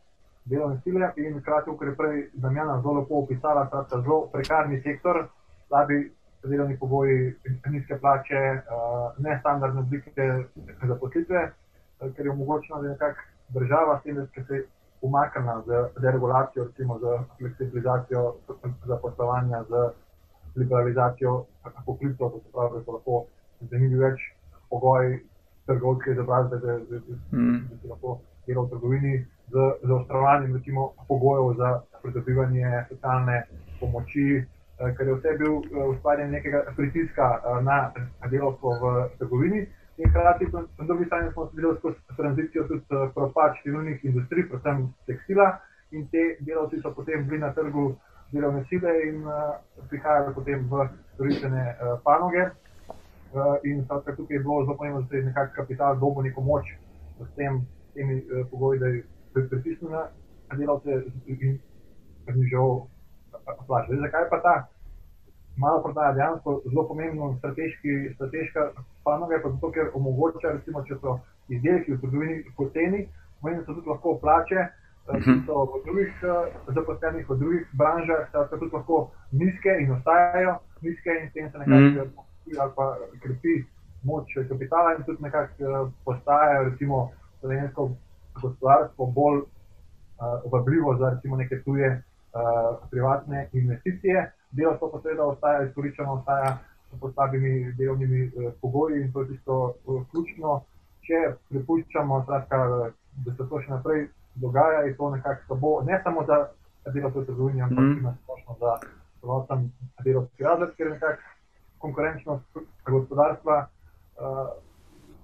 delovne 0.44 0.80
sile 0.84 1.12
in 1.16 1.40
hkrati, 1.40 1.70
kar 1.78 1.88
je 1.88 1.96
prej 1.96 2.28
Damjana 2.32 2.80
zelo 2.82 3.00
lepo 3.00 3.26
opisala, 3.26 3.66
ta 3.66 3.86
zelo 3.90 4.28
prekarni 4.32 4.82
sektor, 4.82 5.26
slabi 5.66 6.12
delovni 6.48 6.78
pogoji, 6.78 7.34
nizke 7.70 7.98
plače, 7.98 8.40
nestandardne 9.18 9.80
oblike 9.80 10.44
zaposlitve, 10.86 11.44
ker 12.16 12.26
je 12.26 12.30
omogočeno, 12.32 12.80
da 12.82 12.88
je 12.88 12.92
nekako 12.92 13.20
država 13.48 13.98
s 14.00 14.02
tem, 14.02 14.14
da 14.16 14.44
se 14.44 14.64
umaknila 15.02 15.62
z 15.66 16.00
deregulacijo, 16.00 16.64
recimo 16.64 16.98
z 16.98 17.18
fleksibilizacijo 17.38 18.34
zaposlovanja, 18.84 19.64
z 19.68 19.90
liberalizacijo 20.56 21.44
poklicov, 21.86 22.30
to 22.30 22.38
se 22.38 22.52
pravi, 22.52 22.78
da 22.78 22.84
so 22.84 22.92
lahko 22.92 23.24
zanimivi 23.70 24.00
več 24.00 24.20
pogoji 24.70 25.18
trgovske 25.66 26.10
izobrazbe, 26.10 26.56
da, 26.56 26.78
da, 26.78 26.98
da, 27.00 27.16
da 27.70 27.76
se 27.82 27.88
lahko 27.88 28.18
dela 28.46 28.64
v 28.64 28.70
trgovini 28.70 29.14
z 29.52 29.70
zaostrovanjem 29.82 30.60
pogojev 31.08 31.56
za 31.58 31.80
pridobivanje 32.02 32.84
socialne 32.88 33.42
pomoči, 33.80 34.44
ker 34.78 35.06
je 35.06 35.14
vse 35.14 35.36
bil 35.38 35.60
ustvarjen 35.88 36.30
nekega 36.30 36.64
pritiska 36.76 37.28
na 37.62 37.92
delovstvo 38.30 38.74
v 38.82 38.94
trgovini. 39.18 39.66
In 39.96 40.10
hkrati, 40.10 40.48
na 40.52 40.86
drugi 40.86 41.04
strani, 41.04 41.30
smo 41.32 41.50
videli 41.52 41.76
skozi 41.78 42.16
tranzicijo 42.16 42.64
tudi 42.66 43.04
propad 43.14 43.54
številnih 43.60 44.02
industrij, 44.02 44.48
predvsem 44.50 44.88
tekstila, 45.06 45.52
in 45.94 46.08
te 46.10 46.24
delavci 46.40 46.80
so 46.82 46.90
potem 46.90 47.22
bili 47.28 47.38
na 47.38 47.52
trgu 47.54 47.92
delovne 48.32 48.64
sile 48.68 48.94
in 49.06 49.22
uh, 49.22 49.54
prihajali 49.88 50.34
potem 50.34 50.66
v 50.70 50.88
storitvene 51.14 51.64
uh, 51.70 51.98
panoge. 52.02 52.50
Uh, 53.34 53.58
in 53.62 53.84
tukaj 53.86 54.36
je 54.36 54.42
bilo 54.42 54.64
zelo 54.64 54.76
pomembno, 54.76 55.00
da 55.02 55.08
se 55.08 55.16
je 55.16 55.24
nekako 55.24 55.54
kapital 55.54 55.98
dobil 55.98 56.22
neko 56.22 56.40
moč 56.40 56.74
s 57.20 57.30
tem 57.36 57.62
temi 57.94 58.18
uh, 58.18 58.46
pogoji, 58.50 58.80
da 58.80 58.86
je 58.86 59.04
pritisnil 59.32 59.90
na 59.90 60.08
delavce 60.58 61.02
in 61.26 61.58
znižal 62.26 62.86
plače. 63.66 63.96
Zakaj 63.96 64.28
pa 64.30 64.40
ta 64.42 64.54
malo 65.56 65.82
prodaja 65.82 66.12
dejansko 66.12 66.60
zelo 66.70 66.88
pomembno 66.88 67.36
strateška 67.38 68.70
panoga? 69.04 69.40
Pa 69.42 69.50
zato, 69.50 69.70
ker 69.70 69.90
omogoča, 69.94 70.52
recimo, 70.52 70.82
če 70.84 70.98
so 71.00 71.18
izdelki 71.48 71.94
v 71.94 72.00
trgovini 72.00 72.38
poceni, 72.56 73.04
pomeni, 73.40 73.60
da 73.60 73.66
so 73.66 73.74
tudi 73.74 73.90
lahko 73.90 74.18
plače. 74.22 74.66
Ki 75.04 75.34
so 75.46 75.66
v 75.68 75.82
drugih 75.84 76.12
zaposlenih, 76.74 77.26
v 77.28 77.36
drugih 77.38 77.66
branžah, 77.76 78.24
so 78.32 78.56
tudi 78.56 78.72
lahko 78.72 79.10
nizke 79.32 79.76
in 79.82 79.92
ostajajo 79.92 80.56
nizke, 80.80 81.18
in 81.20 81.28
s 81.28 81.32
tem 81.32 81.50
se 81.50 81.58
nekako 81.58 82.06
mm. 82.06 82.60
ali 82.60 82.72
pa 82.76 82.86
krepi 83.20 83.64
moč 84.04 84.32
kapitala, 84.48 84.94
in 84.96 85.04
tudi 85.04 85.22
nekako 85.22 85.90
postajajo, 86.04 86.70
recimo, 86.70 87.10
slovensko 87.40 87.90
gospodarstvo 88.40 89.06
bolj 89.06 89.38
uh, 89.44 90.52
vabljivo 90.52 90.96
za 90.96 91.10
recimo 91.10 91.36
neke 91.36 91.60
tuje 91.62 91.88
uh, 91.88 92.13
privatne 92.90 93.48
investicije. 93.52 94.32
Delo 94.50 94.78
pa 94.80 95.00
seveda 95.02 95.26
ostaja 95.26 95.62
izkoriščeno, 95.66 96.12
ostaja 96.12 96.58
pod 97.00 97.14
slabimi 97.14 97.72
delovnimi 97.78 98.26
uh, 98.26 98.52
pogoji 98.60 99.02
in 99.02 99.12
to 99.12 99.20
je 99.20 99.28
tisto 99.28 99.74
uh, 99.84 100.02
ključno. 100.10 100.60
Če 101.04 101.34
prepuščamo, 101.48 102.22
skratka, 102.22 102.58
da 103.24 103.32
se 103.36 103.48
to 103.48 103.60
še 103.60 103.70
naprej 103.70 104.06
dogaja, 104.40 104.84
je 104.86 104.94
to 104.96 105.10
nekako 105.10 105.42
slabo, 105.46 105.72
ne 105.84 106.00
samo 106.04 106.24
za 106.24 106.38
delo 106.94 107.10
v 107.12 107.24
trgovini, 107.26 107.62
ampak 107.62 107.84
tudi 107.84 108.00
mm. 108.00 108.14
splošno 108.22 108.56
za 108.60 108.76
celoten 109.20 109.66
delovski 110.04 110.46
razred, 110.46 110.72
ker 110.78 110.86
je 110.86 110.92
nekako 110.94 111.34
konkurenčnost 111.78 112.62
gospodarstva. 112.88 113.66
Uh, 114.14 114.54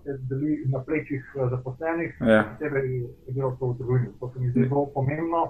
se 0.02 0.16
deli 0.28 0.62
na 0.72 0.80
plečih 0.80 1.24
eh, 1.36 1.48
zaposlenih, 1.50 2.14
ja. 2.20 2.44
posebej 2.52 2.86
delavcev 3.28 3.72
v 3.72 3.78
trgovini. 3.78 4.12
To 4.20 4.30
se 4.32 4.40
mi 4.40 4.50
zdi 4.50 4.64
zelo 4.68 4.86
pomembno, 4.94 5.42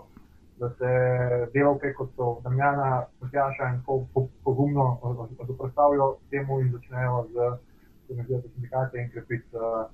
da 0.61 0.69
se 0.79 0.91
delavke, 1.55 1.93
kot 1.97 2.11
so 2.17 2.41
Damjana, 2.45 3.07
Matjaša 3.21 3.69
in 3.73 3.79
tako 3.81 4.27
pogumno 4.45 4.87
zoprstavijo 5.47 6.17
temu 6.31 6.61
in 6.61 6.73
začnejo 6.73 7.27
z 7.33 7.57
sindikate 8.55 8.99
in 9.01 9.11
krepiti 9.11 9.57
uh, 9.57 9.89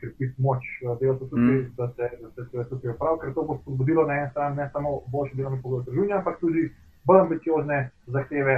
krepit 0.00 0.38
moč 0.38 0.64
delavcev 1.00 1.28
tudi, 1.28 1.42
mm. 1.42 1.74
da 1.76 1.88
se, 1.96 2.10
da 2.22 2.44
se 2.44 2.50
to 2.50 2.64
tukaj 2.64 2.90
opravi, 2.90 3.20
ker 3.20 3.34
to 3.34 3.44
bo 3.44 3.58
spodbudilo 3.62 4.06
na 4.06 4.18
eni 4.18 4.30
strani 4.30 4.56
ne 4.56 4.68
samo 4.72 5.00
boljše 5.06 5.36
delovne 5.36 5.62
pogoje 5.62 5.84
trgovini, 5.84 6.12
ampak 6.12 6.40
tudi 6.40 6.74
bolj 7.04 7.20
ambiciozne 7.20 7.78
zahteve 8.06 8.56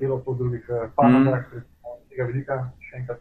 delavcev 0.00 0.32
v 0.32 0.38
drugih 0.38 0.70
panogah, 0.96 1.52
mm. 1.54 1.60
z 2.04 2.08
tega 2.08 2.30
vidika, 2.30 2.62
še 2.88 3.02
enkrat 3.02 3.20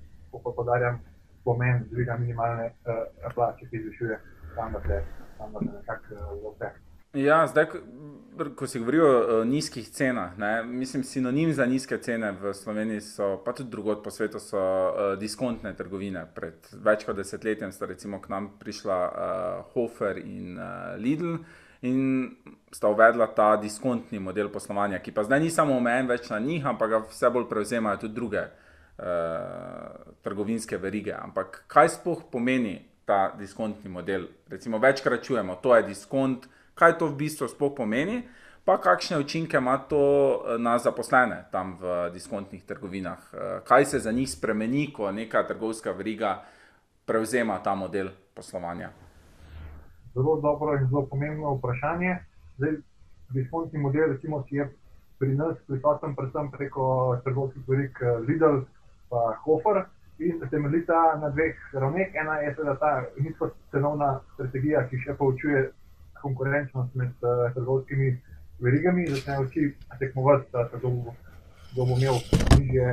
podarjam, 0.55 0.99
pomen 1.43 1.83
dviga 1.91 2.17
minimalne 2.17 2.71
uh, 2.71 3.05
plače, 3.35 3.67
ki 3.69 3.85
zvišuje 3.85 4.19
standarde, 4.53 5.03
standarde 5.35 5.71
nekako 5.77 6.19
uh, 6.19 6.51
vse. 6.55 6.92
Ja, 7.13 7.47
zdaj, 7.47 7.65
ko 8.57 8.67
si 8.67 8.79
govoril 8.81 9.03
o 9.05 9.43
nizkih 9.45 9.85
cenah, 9.93 10.31
ne, 10.37 10.63
mislim, 10.63 11.03
sinonim 11.03 11.51
za 11.53 11.65
nizke 11.69 11.97
cene 12.01 12.31
v 12.41 12.53
Sloveniji 12.57 13.01
so, 13.05 13.27
pa 13.45 13.53
tudi 13.53 13.69
drugod 13.69 14.01
po 14.03 14.09
svetu, 14.11 14.39
so 14.41 14.57
uh, 14.57 15.13
diskontne 15.21 15.75
trgovine. 15.77 16.23
Pred 16.33 16.71
več 16.73 17.05
kot 17.05 17.19
desetletjem 17.19 17.69
sta 17.71 17.85
recimo 17.85 18.17
k 18.21 18.31
nam 18.33 18.47
prišla 18.57 18.97
uh, 18.97 19.59
Hofer 19.75 20.17
in 20.23 20.57
uh, 20.57 20.95
Lidl 20.97 21.37
in 21.85 22.31
sta 22.73 22.89
uvedla 22.89 23.27
ta 23.37 23.51
diskontni 23.61 24.17
model 24.17 24.49
poslovanja, 24.49 24.97
ki 24.97 25.13
pa 25.13 25.27
zdaj 25.27 25.43
ni 25.43 25.53
samo 25.53 25.77
omejen 25.77 26.09
več 26.09 26.31
na 26.33 26.41
njih, 26.41 26.65
ampak 26.65 26.95
ga 26.95 27.03
vse 27.11 27.29
bolj 27.29 27.45
prevzemajo 27.51 28.01
tudi 28.07 28.17
druge 28.17 28.41
uh, 28.47 30.17
trgovinske 30.25 30.81
verige. 30.81 31.13
Ampak 31.13 31.61
kaj 31.69 31.93
sploh 31.99 32.25
pomeni 32.33 32.79
ta 33.05 33.27
diskontni 33.37 33.93
model? 33.93 34.31
Recimo, 34.49 34.81
večkrat 34.81 35.21
čujemo, 35.29 35.61
to 35.61 35.77
je 35.77 35.85
diskont, 35.93 36.49
kaj 36.75 36.97
to 36.97 37.07
v 37.07 37.17
bistvu 37.25 37.47
sploh 37.47 37.73
pomeni, 37.75 38.23
pa 38.65 38.77
kakšne 38.77 39.19
učinke 39.19 39.57
ima 39.57 39.77
to 39.77 39.99
eh, 39.99 40.57
na 40.57 40.77
zaposlene 40.77 41.45
tam 41.51 41.77
v 41.81 42.09
diskontnih 42.13 42.63
trgovinah. 42.63 43.19
Uh, 43.33 43.39
kaj 43.67 43.85
se 43.85 43.99
za 43.99 44.11
njih 44.11 44.29
spremeni, 44.31 44.93
ko 44.93 45.11
neka 45.11 45.47
trgovska 45.47 45.91
veriga 45.91 46.43
prevzema 47.05 47.59
ta 47.63 47.75
model 47.75 48.09
poslovanja? 48.35 48.89
Zelo 50.13 50.39
dobro 50.41 50.77
in 50.77 50.87
zelo 50.87 51.05
pomembno 51.05 51.55
vprašanje. 51.55 52.17
Zdaj, 52.57 52.77
diskontni 53.29 53.79
model, 53.79 54.13
recimo, 54.13 54.45
je 54.49 54.69
pri 55.19 55.35
nas 55.35 55.57
prisoten 55.67 56.15
predvsem 56.15 56.51
preko 56.51 57.17
trgovskih 57.23 57.63
verig 57.67 57.99
Lidl, 58.27 58.63
pa 59.09 59.37
Hofer. 59.43 59.85
In 60.19 60.39
se 60.39 60.47
temeljita 60.49 61.17
na 61.21 61.29
dveh 61.29 61.55
ravneh. 61.73 62.15
Ena 62.15 62.35
je 62.39 62.55
seveda 62.55 62.75
ta 62.75 63.03
nizkocenovna 63.17 64.19
strategija, 64.33 64.85
ki 64.89 64.99
še 65.01 65.15
poučuje 65.17 65.71
konkurenčnost 66.25 66.95
med 66.95 67.13
uh, 67.21 67.51
trgovskimi 67.53 68.09
verigami, 68.63 69.05
da 69.09 69.15
se 69.15 69.37
vsi 69.45 69.67
tekmovati, 69.99 70.49
da 70.51 70.65
se 70.69 70.77
bo, 70.83 70.89
bo 71.75 71.87
imel 71.97 72.17
nižje, 72.57 72.91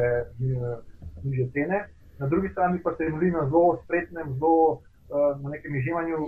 nižje 1.23 1.51
cene. 1.55 1.85
Na 2.19 2.27
drugi 2.27 2.49
strani 2.49 2.83
pa 2.85 2.91
se 2.91 3.07
temelji 3.07 3.31
na 3.31 3.47
zelo 3.49 3.79
spretnem, 3.85 4.35
zelo 4.39 4.73
uh, 4.73 5.43
na 5.43 5.51
nekem 5.51 5.77
izživanju 5.77 6.19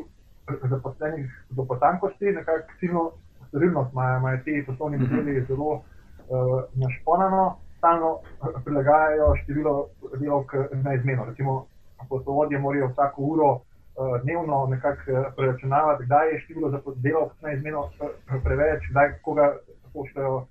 zaposlenih 0.71 1.27
do 1.51 1.65
potankosti, 1.65 2.33
nekako 2.39 2.79
ciljno 2.81 3.11
storilnost 3.49 3.93
imajo 3.93 4.39
ti 4.45 4.65
poslovni 4.67 4.99
modeli 4.99 5.45
zelo 5.49 5.73
uh, 5.73 5.83
našponano 6.85 7.57
stalno 7.83 8.19
prilagajajo 8.65 9.37
število 9.43 9.89
delovk 10.21 10.55
na 10.73 10.95
izmeno. 10.95 11.25
Recimo, 11.25 11.67
poslovodje 12.09 12.59
morajo 12.59 12.89
vsako 12.89 13.23
uro 13.23 13.61
dnevno 14.23 14.67
nekako 14.67 15.11
eh, 15.11 15.25
preračunavati, 15.37 16.05
kdaj 16.05 16.29
je 16.29 16.41
število 16.41 16.83
delovk 16.97 17.33
na 17.43 17.53
izmeno 17.53 17.91
eh, 18.01 18.41
preveč, 18.45 18.83
kdaj 18.91 19.19
koga 19.23 19.57
pošljajo 19.93 20.47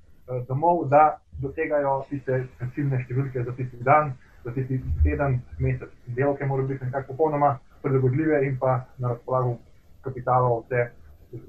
domov, 0.47 0.87
da 0.87 1.17
dosegajo 1.41 2.03
tiste 2.09 2.43
ciljne 2.75 3.01
številke 3.03 3.43
za 3.43 3.51
tisti 3.57 3.77
dan, 3.83 4.13
za 4.45 4.53
tisti 4.53 4.79
teden, 5.03 5.41
mesec. 5.59 5.89
Delovke 6.05 6.45
morajo 6.45 6.67
biti 6.67 6.85
nekako 6.85 7.13
popolnoma 7.13 7.57
prilagodljive 7.81 8.45
in 8.45 8.57
pa 8.59 8.85
na 8.97 9.15
razpolago 9.15 9.57
kapitala 10.01 10.59
vse 10.59 10.85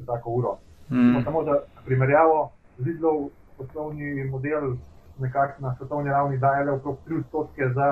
vsako 0.00 0.30
uro. 0.30 0.56
Mm. 0.90 1.22
Samo 1.24 1.44
za 1.44 1.60
primerjavo, 1.84 2.52
zidlov 2.78 3.28
poslovni 3.56 4.24
model 4.24 4.74
nekako 5.20 5.62
na 5.62 5.74
svetovni 5.76 6.10
ravni 6.10 6.38
dajale 6.38 6.72
okrog 6.72 6.98
3 7.08 7.18
odstotke 7.18 7.68
za 7.74 7.88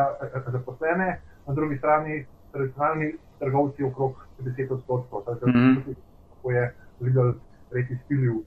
zaposlene, 0.47 1.21
na 1.47 1.55
drugi 1.55 1.79
strani 1.79 2.25
tradicionalni 2.53 3.13
trgovci 3.41 3.85
okrog 3.85 4.13
10 4.41 4.73
odstotkov. 4.73 5.25
Tako 5.25 5.49
mm 5.49 5.53
-hmm. 5.53 6.53
je 6.53 6.75
Lidl 7.01 7.33
res 7.73 7.91
izpilil 7.91 8.35
uh, 8.35 8.45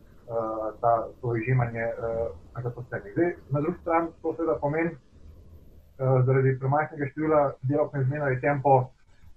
ta, 0.82 1.08
to 1.22 1.36
izžemanje 1.36 1.86
uh, 1.86 2.64
zaposlenih. 2.64 3.14
Zdaj, 3.14 3.36
na 3.50 3.62
drugi 3.62 3.78
strani 3.82 4.08
to 4.22 4.36
seveda 4.36 4.58
pomeni, 4.62 4.92
uh, 4.92 6.26
zaradi 6.26 6.60
premajhnega 6.60 7.06
števila 7.12 7.42
delovne 7.62 8.02
izmene 8.02 8.32
je 8.32 8.42
tempo 8.42 8.90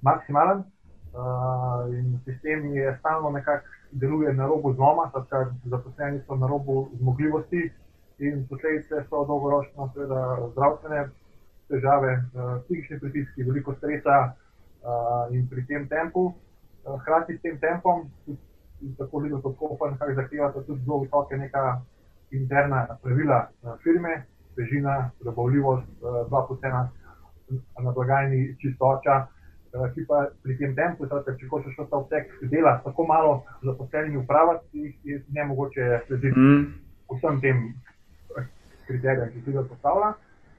maksimalen 0.02 0.58
uh, 0.58 1.94
in 1.98 2.18
sistem 2.24 2.66
je 2.74 2.96
stalno 3.00 3.30
nekako 3.30 3.64
deluje 3.92 4.34
na 4.34 4.46
robu 4.46 4.74
zloma, 4.74 5.10
tako 5.14 5.50
zaposleni 5.64 6.20
so 6.26 6.36
na 6.36 6.46
robu 6.46 6.88
zmogljivosti 6.98 7.72
in 8.18 8.46
posledice 8.48 9.04
so 9.08 9.24
dolgoročno 9.24 9.90
seveda 9.94 10.38
zdravstvene 10.52 11.08
težave, 11.68 12.22
psihični 12.64 12.98
pritiski, 13.00 13.42
veliko 13.42 13.74
stresa 13.74 14.32
uh, 14.86 15.34
in 15.34 15.48
pri 15.48 15.66
tem 15.66 15.88
tempu. 15.88 16.34
Uh, 16.86 17.00
hkrati 17.00 17.36
s 17.36 17.42
tem 17.42 17.58
tempom, 17.58 18.06
tudi 18.24 18.94
tako 18.98 19.22
zelo 19.22 19.40
kot 19.42 19.56
Koper, 19.58 19.90
nekako 19.92 20.14
zahtevata 20.14 20.62
tudi 20.62 20.82
zelo 20.84 21.00
visoke 21.02 21.36
neka 21.36 21.80
interna 22.30 22.86
pravila 23.02 23.48
uh, 23.62 23.74
firme, 23.82 24.22
težina, 24.56 25.10
zabavljivost, 25.24 25.88
uh, 26.02 26.22
dva 26.28 26.46
pocena 26.48 26.88
na 27.78 27.92
blagajni 27.92 28.56
čistoča. 28.60 29.26
Ki 29.92 30.06
pa 30.08 30.30
pri 30.40 30.54
tem 30.56 30.72
tempu, 30.72 31.04
da 31.04 31.18
če 31.20 31.48
hočeš 31.50 31.74
ta 31.76 31.98
obseg 31.98 32.30
dela 32.48 32.78
tako 32.80 33.04
malo 33.04 33.32
zaposlenimi 33.60 34.16
upravati, 34.22 34.94
je 35.04 35.18
ne 35.36 35.44
mogoče 35.44 35.98
slediti 36.06 36.32
mm. 36.32 36.62
vsem 37.12 37.40
tem 37.42 37.60
kriterijem, 38.86 39.34
ki 39.34 39.52
jih 39.52 39.66
postavlja 39.68 40.14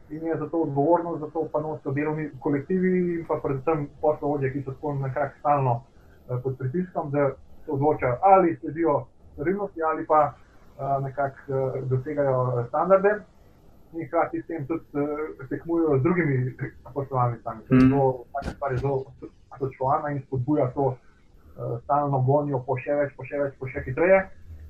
in 0.10 0.26
je 0.26 0.38
zato 0.38 0.58
odgovornost, 0.58 1.20
za 1.20 1.28
to 1.28 1.48
pa 1.52 1.62
nosijo 1.62 1.91
delovni 1.91 2.30
kolektivi 2.39 3.20
in 3.20 3.26
pa 3.28 3.39
predvsem 3.43 3.88
poslovodje, 4.02 4.54
ki 4.54 4.63
so 4.63 4.72
tako 4.72 4.93
nekako 4.93 5.39
stalno 5.39 5.74
uh, 5.74 6.41
pod 6.43 6.58
pritiskom, 6.58 7.12
da 7.12 7.32
se 7.65 7.72
odločajo 7.72 8.17
ali 8.22 8.58
sledijo 8.62 9.06
storilnosti 9.34 9.84
ali 9.84 10.06
pa 10.06 10.34
uh, 10.34 11.04
nekako 11.04 11.38
uh, 11.48 11.89
dosegajo 11.89 12.65
standarde. 12.67 13.20
In 13.93 14.08
hkrati 14.08 14.41
s 14.41 14.48
tem 14.48 14.67
tudi 14.67 14.84
uh, 14.93 15.48
tekmujejo 15.50 16.00
z 16.00 16.04
drugimi 16.04 16.56
poslovalnicami. 16.93 17.62
Mm. 17.72 17.93
Vsaka 18.30 18.56
stvar 18.56 18.72
je 18.72 18.78
zelo 18.78 19.06
točkovana 19.60 20.10
in 20.10 20.22
spodbuja 20.22 20.72
to 20.74 20.86
uh, 20.86 20.96
stalno 21.84 22.22
gonijo 22.22 22.60
po 22.67 22.78
še 22.78 22.96
več, 22.96 23.15
po 23.17 23.26
še 23.26 23.39
več, 23.39 23.54
po 23.60 23.67
še 23.67 23.84
hitreje. 23.86 24.28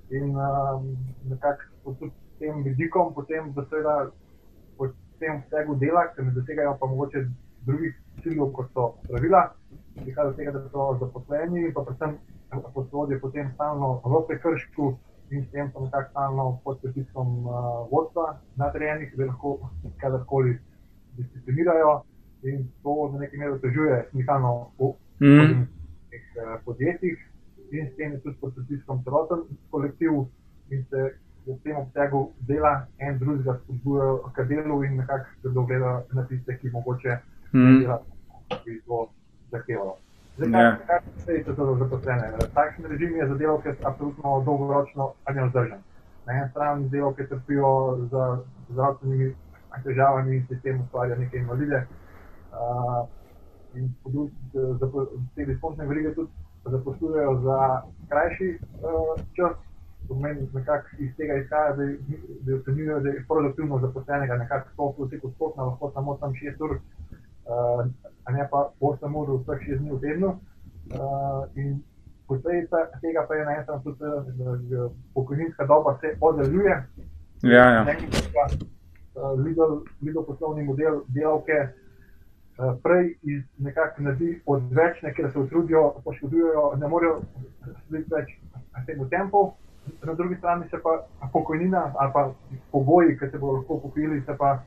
In 0.10 0.38
um, 0.38 0.94
nekako 1.30 1.94
s 1.94 2.12
tem 2.40 2.64
vidikom 2.64 3.14
potem, 3.14 3.52
da 3.54 3.66
seveda 3.66 3.96
tem 5.20 5.36
obsegu 5.36 5.76
dela, 5.76 6.08
ker 6.16 6.26
ne 6.26 6.32
dosegajo 6.36 6.78
pa 6.80 6.88
mogoče 6.88 7.26
drugih 7.68 7.96
ciljev, 8.24 8.52
kot 8.54 8.72
so 8.74 8.88
pravila, 9.08 9.44
prihaja 9.96 10.30
do 10.30 10.34
tega, 10.38 10.52
da 10.52 10.64
so 10.70 10.88
zaposleni 11.00 11.66
in 11.66 11.74
pa 11.74 11.84
predvsem 11.88 12.18
poslovje 12.74 13.20
potem 13.20 13.52
stalno 13.54 14.02
v 14.06 14.24
prekršku 14.28 14.98
in 15.32 15.44
s 15.44 15.52
tem 15.52 15.72
so 15.72 15.84
nekako 15.84 16.10
stalno 16.10 16.46
pod 16.64 16.80
pritiskom 16.82 17.48
uh, 17.48 17.54
vodstva 17.92 18.40
nadrejenih, 18.56 19.14
da 19.18 19.26
lahko 19.26 19.70
kadarkoli 20.02 20.58
disciplinirajo 21.18 22.04
in 22.44 22.68
to 22.84 23.10
na 23.14 23.20
neki 23.20 23.38
meri 23.38 23.52
otežuje 23.52 24.06
smiselno 24.12 24.72
v 24.80 24.94
mm. 25.20 25.66
teh 26.10 26.26
uh, 26.38 26.60
podjetjih 26.66 27.18
in 27.72 27.90
s 27.90 27.96
tem 27.98 28.12
je 28.12 28.20
tudi 28.20 28.38
pod 28.42 28.56
pritiskom 28.56 29.04
celoten 29.04 29.44
kolektiv 29.70 30.12
in 30.70 30.86
se 30.90 31.18
v 31.48 31.60
tem 31.64 31.76
obsegu 31.76 32.34
dela 32.48 32.88
en 33.00 33.20
drugega 33.20 33.56
spodbujajo 33.64 34.32
k 34.36 34.44
delu 34.50 34.84
in 34.84 34.98
nekako 34.98 35.26
se 35.42 35.50
dogleda 35.50 36.04
na 36.14 36.26
tiste, 36.28 36.58
ki 36.58 36.70
mogoče 36.74 37.20
mm. 37.54 37.64
ne 37.66 37.80
dela, 37.80 38.02
ki 38.50 38.72
bi 38.72 38.82
to 38.86 39.08
zahtevalo. 39.52 39.98
Zakaj 40.38 40.62
ja. 40.62 40.78
se 41.18 41.56
to 41.56 41.76
zaposlene? 41.80 42.32
Takšen 42.54 42.86
režim 42.86 43.16
je 43.16 43.28
za 43.28 43.36
delovke 43.36 43.76
absolutno 43.84 44.44
dolgoročno 44.46 45.14
nevzdržen. 45.34 45.80
Na 46.26 46.34
eni 46.34 46.50
strani 46.50 46.90
delovke 46.90 47.28
trpijo 47.28 47.98
za 48.12 48.38
zdravstvenimi 48.70 49.36
težavami 49.84 50.36
in 50.36 50.46
se 50.48 50.60
tem 50.62 50.82
ustvarja 50.82 51.16
neke 51.16 51.38
invalide. 51.38 51.88
Uh, 52.52 53.08
in 53.76 53.94
te 55.36 55.46
diskontne 55.46 55.86
verige 55.86 56.14
tudi 56.14 56.32
zaposlujejo 56.66 57.40
za 57.42 57.82
krajši 58.10 58.58
uh, 58.58 59.22
čas, 59.34 59.58
pomeni, 60.08 60.48
nekako 60.54 60.88
iz 61.00 61.16
tega 61.18 61.34
izhaja, 61.34 61.76
da, 61.76 61.84
da 62.42 62.56
ocenjujejo, 62.56 63.00
da 63.00 63.10
je 63.10 63.26
produktivno 63.28 63.80
zaposlenega 63.80 64.38
nekako 64.38 64.70
100 64.78 64.96
plus 64.96 65.24
odstotna, 65.24 65.64
lahko 65.64 65.92
samo 65.94 66.18
tam 66.18 66.34
6 66.34 66.64
ur, 66.64 66.72
uh, 66.72 67.86
a 68.24 68.32
ne 68.32 68.48
pa 68.52 68.70
8 68.80 69.18
ur 69.22 69.40
vseh 69.42 69.68
6 69.68 69.78
dni 69.78 69.92
v 69.92 70.00
tednu. 70.02 70.28
Uh, 70.28 71.44
in 71.56 71.84
posledica 72.28 72.78
tega 73.02 73.26
pa 73.28 73.36
je 73.36 73.46
na 73.46 73.52
enem 73.52 73.64
strani 73.64 73.84
tudi, 73.84 74.00
da 74.70 74.90
pokojninska 75.14 75.66
doba 75.66 75.98
se 76.02 76.16
oddaljuje. 76.22 76.84
Ja, 77.44 77.66
ja. 77.72 77.86
Lidl 80.02 80.22
poslovni 80.28 80.64
model 80.64 81.02
delavke 81.08 81.68
prej 82.84 83.16
iz 83.22 83.44
nekako 83.58 84.02
naredi 84.02 84.42
odvečne, 84.46 85.14
ker 85.14 85.32
se 85.32 85.40
utrudijo, 85.40 85.94
poškodujejo, 86.04 86.74
ne 86.78 86.88
morejo 86.88 87.22
več 87.90 88.34
temu 88.86 89.10
tempu 89.10 89.52
na 90.06 90.14
drugi 90.14 90.36
strani 90.36 90.66
se 90.70 90.78
pa 90.84 91.08
pokojnina 91.34 91.94
ali 91.96 92.12
pa 92.14 92.34
pogoji, 92.72 93.18
ki 93.20 93.30
se 93.32 93.38
bodo 93.38 93.58
lahko 93.58 93.80
pokojili, 93.80 94.22
se 94.26 94.36
pa 94.38 94.60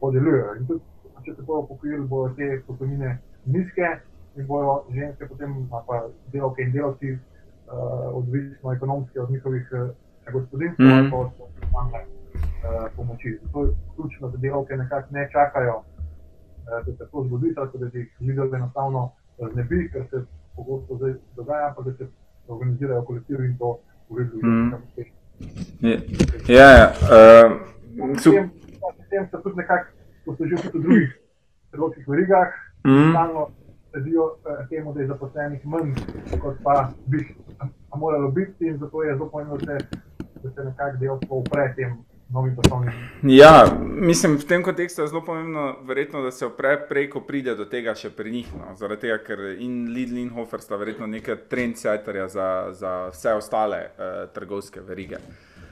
podeljujejo. 0.00 0.54
In 0.54 0.66
tudi, 0.66 0.80
če 1.24 1.34
se 1.34 1.42
bodo 1.42 1.66
pokojili, 1.66 2.06
bodo 2.06 2.34
te 2.34 2.62
pokojnine 2.66 3.18
nizke 3.46 3.88
in 4.36 4.46
bodo 4.46 4.84
ženske 4.94 5.26
potem, 5.28 5.68
pa 5.70 6.02
delavke 6.32 6.62
in 6.62 6.72
delavci, 6.72 7.12
uh, 7.12 8.16
odvisno 8.16 8.72
ekonomske 8.72 9.20
od 9.20 9.30
njihovih 9.30 9.68
uh, 9.72 9.90
gospodinstv 10.32 10.82
mm. 10.82 10.92
ali 10.92 11.10
pa 11.10 11.16
od 11.16 11.30
osnovne 11.64 12.04
uh, 12.04 12.86
pomoči. 12.96 13.38
Zato 13.42 13.64
je 13.64 13.74
ključno, 13.96 14.28
da 14.28 14.36
delavke 14.36 14.76
nekako 14.76 15.08
ne 15.10 15.28
čakajo, 15.32 15.76
uh, 15.76 16.86
da 16.86 16.92
se 16.92 17.10
to 17.12 17.24
zgodi, 17.24 17.54
tako 17.54 17.78
da 17.78 17.98
jih 17.98 18.16
videli 18.20 18.56
enostavno 18.56 19.10
znebi, 19.52 19.90
ker 19.92 20.06
se 20.10 20.24
pogosto 20.56 20.96
zdaj 20.96 21.14
dogaja, 21.36 21.74
pa 21.76 21.82
da 21.82 21.92
se 21.92 22.06
organizirajo 22.48 23.02
kolektivi 23.02 23.46
in 23.46 23.58
to 23.58 23.78
Mm. 24.10 24.72
Ja, 26.48 26.70
ja. 26.70 26.92
Uh, 27.02 27.68
Potem 28.80 29.28
so 29.30 29.38
tudi 29.42 29.56
nekako 29.56 29.90
poslužili 30.24 30.60
tudi 30.62 30.78
v 30.78 30.82
drugih 30.82 31.10
trgovskih 31.70 32.08
verigah, 32.08 32.48
mm. 32.86 33.10
stalno 33.10 33.48
sledijo 33.90 34.36
eh, 34.44 34.66
temu, 34.68 34.92
da 34.92 35.00
je 35.00 35.06
zaposlenih 35.06 35.66
manj, 35.66 35.94
kot 36.40 36.56
pa 36.64 36.92
bi 37.06 37.34
moralo 37.96 38.30
biti, 38.30 38.66
in 38.66 38.78
zato 38.78 39.02
je 39.02 39.14
zelo 39.14 39.28
pomembno, 39.30 39.56
da 40.42 40.50
se 40.50 40.64
nekako 40.64 40.96
del 40.96 41.18
upre 41.30 41.72
tem 41.76 41.96
novim 42.30 42.56
poslovnim. 42.56 42.92
Ja, 43.22 43.66
mislim, 43.82 44.36
v 44.36 44.46
tem 44.46 44.62
kontekstu 44.62 45.02
je 45.02 45.08
zelo 45.08 45.24
pomembno, 45.24 45.76
verjetno, 45.82 46.22
da 46.22 46.30
se 46.30 46.46
opre 46.46 46.76
prej, 46.88 47.10
ko 47.10 47.20
pride 47.20 47.54
do 47.56 47.64
tega 47.64 47.94
še 47.96 48.10
pri 48.10 48.32
njih. 48.32 48.50
No. 48.58 48.74
Zaradi 48.76 49.06
tega, 49.06 49.18
ker 49.24 49.44
in 49.56 49.88
Lidl 49.94 50.20
in 50.20 50.30
Hofer 50.36 50.60
sta 50.60 50.76
verjetno 50.76 51.06
neke 51.06 51.36
trendsetterja 51.48 52.28
za, 52.28 52.48
za 52.72 52.94
vse 53.12 53.34
ostale 53.40 53.80
uh, 53.88 54.16
trgovske 54.34 54.84
verige. 54.84 55.20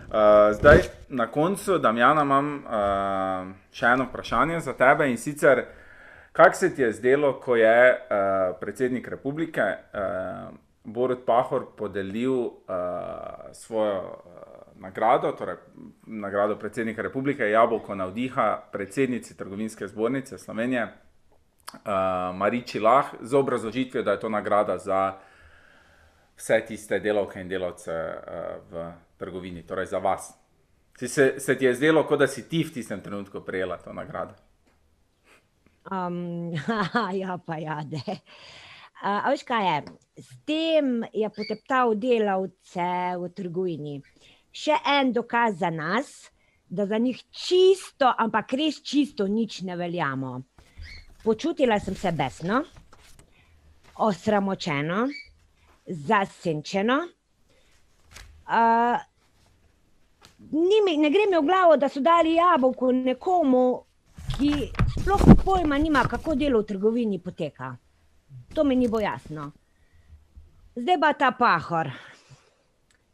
Uh, 0.06 0.54
zdaj, 0.56 0.86
na 1.08 1.26
koncu, 1.26 1.78
Damjana, 1.82 2.22
imam 2.22 2.52
uh, 2.62 3.54
še 3.74 3.92
eno 3.92 4.06
vprašanje 4.08 4.60
za 4.64 4.76
tebe 4.78 5.10
in 5.10 5.18
sicer, 5.18 5.64
kaj 6.32 6.54
se 6.54 6.70
ti 6.74 6.82
je 6.86 6.92
zdelo, 6.92 7.34
ko 7.42 7.56
je 7.58 7.76
uh, 7.92 8.54
predsednik 8.60 9.08
republike 9.08 9.66
uh, 9.66 10.54
Borod 10.86 11.24
Pahor 11.26 11.66
podelil 11.76 12.38
uh, 12.38 13.50
svojo. 13.52 14.00
Uh, 14.24 14.45
nagrado, 14.80 15.32
torej 15.32 15.56
nagrado 16.06 16.58
predsednika 16.58 17.02
republike, 17.02 17.50
Jabolko 17.50 17.94
navdiha, 17.94 18.68
predsednici 18.72 19.36
trgovinske 19.36 19.88
zbornice 19.88 20.38
Slovenije, 20.38 20.84
uh, 20.84 22.36
Mariči 22.36 22.80
Lah, 22.80 23.14
z 23.20 23.34
obrazložitvijo, 23.34 24.02
da 24.02 24.12
je 24.12 24.20
to 24.20 24.28
nagrada 24.28 24.78
za 24.78 25.14
vse 26.36 26.60
tiste 26.68 26.98
delavke 27.00 27.40
in 27.40 27.48
delavce 27.48 27.92
uh, 27.92 28.72
v 28.72 28.90
trgovini, 29.16 29.66
torej 29.66 29.86
za 29.86 29.98
vas. 29.98 30.34
Si 30.98 31.08
se, 31.08 31.34
se 31.40 31.58
ti 31.58 31.64
je 31.64 31.74
zdelo, 31.74 32.06
kot 32.06 32.18
da 32.18 32.26
si 32.26 32.48
ti 32.48 32.64
v 32.64 32.72
tistem 32.72 33.00
trenutku 33.00 33.40
prejela 33.40 33.76
to 33.76 33.92
nagrado? 33.92 34.34
Um, 35.90 36.52
ja, 37.22 37.38
pa 37.46 37.58
ja, 37.58 37.82
da. 37.84 38.16
Veš 39.30 39.42
kaj 39.44 39.66
je? 39.68 39.82
S 40.16 40.28
tem 40.48 41.04
je 41.12 41.28
poteptal 41.28 41.94
delavce 42.00 42.88
v 43.20 43.28
trgovini 43.36 44.00
še 44.56 44.78
en 44.88 45.12
dokaz 45.12 45.58
za 45.60 45.70
nas, 45.70 46.30
da 46.68 46.86
za 46.86 46.98
njih 46.98 47.18
čisto, 47.30 48.08
ampak 48.18 48.52
res 48.58 48.80
čisto 48.82 49.26
nič 49.28 49.60
ne 49.62 49.76
veljamo. 49.76 50.32
Počutila 51.24 51.78
sem 51.80 51.94
se 51.94 52.12
besno, 52.12 52.62
osramočeno, 54.02 55.06
zasenčeno. 55.86 56.96
Uh, 58.46 58.98
mi, 60.50 60.96
ne 60.96 61.10
gre 61.10 61.26
mi 61.30 61.36
v 61.36 61.44
glavo, 61.46 61.76
da 61.76 61.88
so 61.88 62.00
dali 62.00 62.36
jabolko 62.38 62.92
nekomu, 62.92 63.64
ki 64.36 64.52
sploh 64.96 65.24
pojma 65.44 65.78
nima, 65.78 66.04
kako 66.08 66.34
delo 66.34 66.62
v 66.62 66.70
trgovini 66.72 67.18
poteka. 67.22 67.74
To 68.54 68.64
mi 68.64 68.76
ni 68.76 68.88
bo 68.88 69.00
jasno. 69.00 69.50
Zdaj 70.76 71.00
pa 71.00 71.12
ta 71.12 71.32
pahor. 71.32 71.90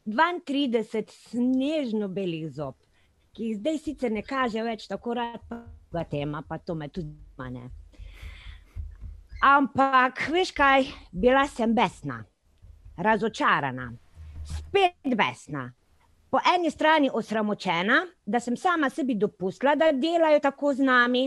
32 0.06 1.04
snežno 1.30 2.08
belih 2.08 2.48
zob, 2.50 2.74
ki 3.32 3.44
jih 3.44 3.58
zdaj 3.60 3.78
sicer 3.78 4.12
ne 4.12 4.22
kaže 4.26 4.62
več 4.66 4.88
tako 4.90 5.14
rad, 5.14 5.42
pa 5.92 6.04
tema, 6.04 6.42
pa 6.42 6.58
to 6.58 6.74
me 6.74 6.88
tudi 6.88 7.14
manj. 7.38 7.68
Ampak, 9.42 10.28
veš 10.30 10.52
kaj, 10.54 10.86
bila 11.12 11.46
sem 11.50 11.74
besna, 11.74 12.20
razočarana, 12.96 13.90
spet 14.46 15.16
besna. 15.18 15.68
Po 16.30 16.40
eni 16.54 16.70
strani 16.70 17.10
osramočena, 17.12 18.02
da 18.24 18.40
sem 18.40 18.56
sama 18.56 18.90
sebi 18.90 19.14
dopustila, 19.14 19.74
da 19.76 19.90
delajo 19.92 20.40
tako 20.40 20.74
z 20.74 20.86
nami. 20.86 21.26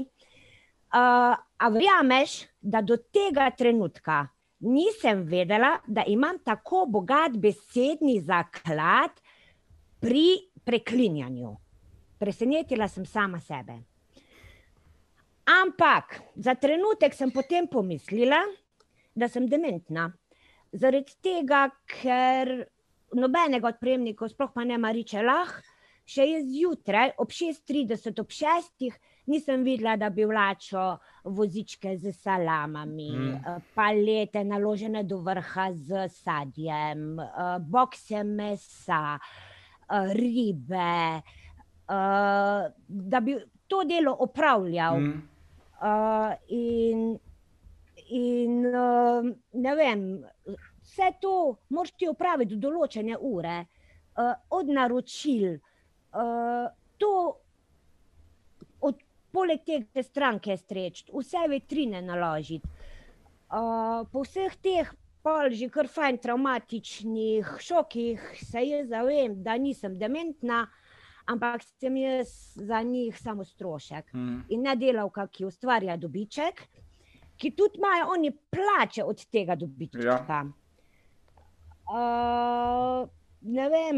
Uh, 0.96 1.36
a 1.36 1.70
verjameš, 1.70 2.46
da 2.62 2.82
do 2.82 2.96
tega 2.98 3.50
trenutka 3.52 4.24
nisem 4.66 5.24
vedela, 5.30 5.80
da 5.88 6.04
imam 6.08 6.40
tako 6.44 6.86
bogat 6.90 7.38
besedni 7.38 8.20
zaklad 8.22 9.22
pri 10.02 10.50
preklinjanju. 10.66 11.56
Presenetila 12.20 12.88
sem 12.88 13.06
sama 13.06 13.40
sebe. 13.40 13.78
Ampak 15.46 16.20
za 16.36 16.56
trenutek 16.56 17.14
sem 17.14 17.32
potem 17.32 17.68
pomislila, 17.68 18.42
da 19.16 19.30
sem 19.30 19.46
dementna. 19.48 20.10
Zaradi 20.74 21.14
tega, 21.24 21.68
ker 21.86 22.66
nobenega 23.16 23.70
od 23.70 23.78
prejemnikov, 23.80 24.34
sploh 24.34 24.52
pa 24.56 24.66
ne 24.66 24.80
mariče 24.82 25.22
lahko, 25.24 25.62
še 26.06 26.26
je 26.30 26.42
zjutraj 26.50 27.16
ob 27.22 27.32
6:30, 27.34 28.20
ob 28.22 28.34
6. 28.34 28.90
nisem 29.26 29.64
videla, 29.64 29.96
da 29.98 30.10
bi 30.10 30.26
vlačo 30.26 30.98
vozičke 31.24 31.98
z 31.98 32.12
salamami, 32.14 33.10
mm. 33.12 33.62
palete 33.76 34.44
naložene 34.44 35.04
do 35.04 35.18
vrha 35.26 35.72
z 35.74 36.08
sadjem, 36.10 37.18
bokse 37.60 38.24
mesa, 38.24 39.18
ribe, 40.14 41.22
da 42.88 43.20
bi 43.22 43.38
to 43.68 43.84
delo 43.84 44.16
opravljal. 44.20 45.00
Mm. 45.00 45.22
In, 46.48 47.20
in 48.10 48.62
ne 49.54 49.76
vem, 49.76 50.06
vse 50.82 51.12
to 51.22 51.58
moraš 51.70 51.92
ti 51.98 52.08
opraviti 52.08 52.56
do 52.56 52.70
določene 52.70 53.18
ure, 53.20 53.58
od 54.50 54.70
naročil. 54.72 55.58
To 56.98 57.12
poleg 59.36 59.64
tega 59.68 60.04
stranke 60.04 60.56
streč, 60.58 61.04
vse 61.12 61.44
vitrine 61.52 62.02
naložiti. 62.06 62.70
Uh, 63.46 64.08
po 64.12 64.24
vseh 64.26 64.56
teh 64.64 64.90
pol 65.26 65.54
že 65.54 65.70
kar 65.74 65.90
fajn 65.90 66.18
traumatičnih 66.22 67.56
šokih 67.62 68.22
se 68.42 68.62
jaz 68.66 68.90
zavem, 68.90 69.38
da 69.44 69.58
nisem 69.58 69.98
dementna, 69.98 70.66
ampak 71.30 71.64
sem 71.80 71.98
jaz 71.98 72.30
za 72.56 72.82
njih 72.86 73.18
samo 73.18 73.46
strošek 73.46 74.14
mm. 74.14 74.44
in 74.54 74.66
ne 74.66 74.76
delavka, 74.78 75.28
ki 75.28 75.48
ustvarja 75.50 75.98
dobiček, 75.98 76.62
ki 77.38 77.52
tudi 77.58 77.82
imajo 77.82 78.12
oni 78.18 78.32
plače 78.32 79.04
od 79.04 79.26
tega 79.34 79.56
dobička. 79.58 80.06
Ja. 80.30 80.44
Uh, 81.86 83.10
ne 83.42 83.66
vem, 83.70 83.98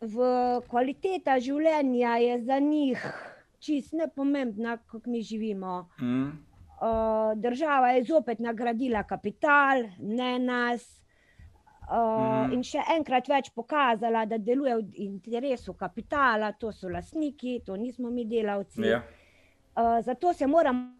v 0.00 0.32
kvaliteta 0.68 1.38
življenja 1.40 2.16
je 2.20 2.40
za 2.44 2.58
njih 2.60 3.04
čist 3.64 3.92
ne 3.92 4.08
pomembna, 4.08 4.76
kako 4.76 5.10
mi 5.10 5.22
živimo. 5.22 5.88
Mm. 6.00 6.26
Uh, 6.74 7.38
država 7.40 7.88
je 7.88 8.04
zopet 8.04 8.38
nagradila 8.38 9.02
kapital, 9.02 9.84
ne 9.98 10.38
nas. 10.38 11.00
Uh, 11.84 12.48
mm. 12.48 12.52
In 12.56 12.62
še 12.64 12.82
enkrat 12.96 13.28
več 13.28 13.50
pokazala, 13.54 14.24
da 14.26 14.38
deluje 14.40 14.76
v 14.80 15.06
interesu 15.06 15.74
kapitala, 15.76 16.52
to 16.56 16.72
so 16.72 16.88
lastniki, 16.88 17.58
to 17.66 17.76
nismo 17.76 18.10
mi 18.10 18.24
delavci. 18.24 18.80
Yeah. 18.80 19.04
Ja. 19.04 19.22
Uh, 19.74 19.98
zato 20.04 20.32
se 20.32 20.46
moramo, 20.46 20.92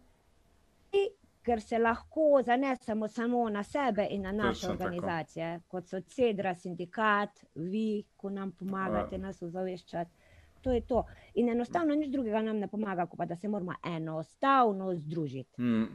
ker 1.45 1.61
se 1.61 1.79
lahko 1.79 2.41
zanesemo 2.45 3.07
samo 3.07 3.43
na 3.49 3.63
sebe 3.63 4.07
in 4.11 4.25
na 4.25 4.31
naše 4.31 4.69
organizacije, 4.69 5.49
tako. 5.57 5.69
kot 5.69 5.89
so 5.89 6.01
Cedra, 6.01 6.55
sindikat, 6.55 7.43
vi, 7.55 8.05
ko 8.17 8.29
nam 8.29 8.51
pomagate, 8.51 9.17
uh. 9.17 9.21
nas 9.21 9.41
ozaveščati 9.41 10.24
to 10.65 10.71
je 10.71 10.81
to. 10.81 11.05
In 11.33 11.49
enostavno 11.49 11.95
nič 11.95 12.09
drugega 12.09 12.41
nam 12.41 12.57
ne 12.57 12.67
pomaga, 12.67 13.05
kot 13.05 13.17
pa 13.17 13.25
da 13.25 13.35
se 13.35 13.47
moramo 13.47 13.77
enostavno 13.85 14.95
združiti. 14.95 15.61
Mm. 15.61 15.87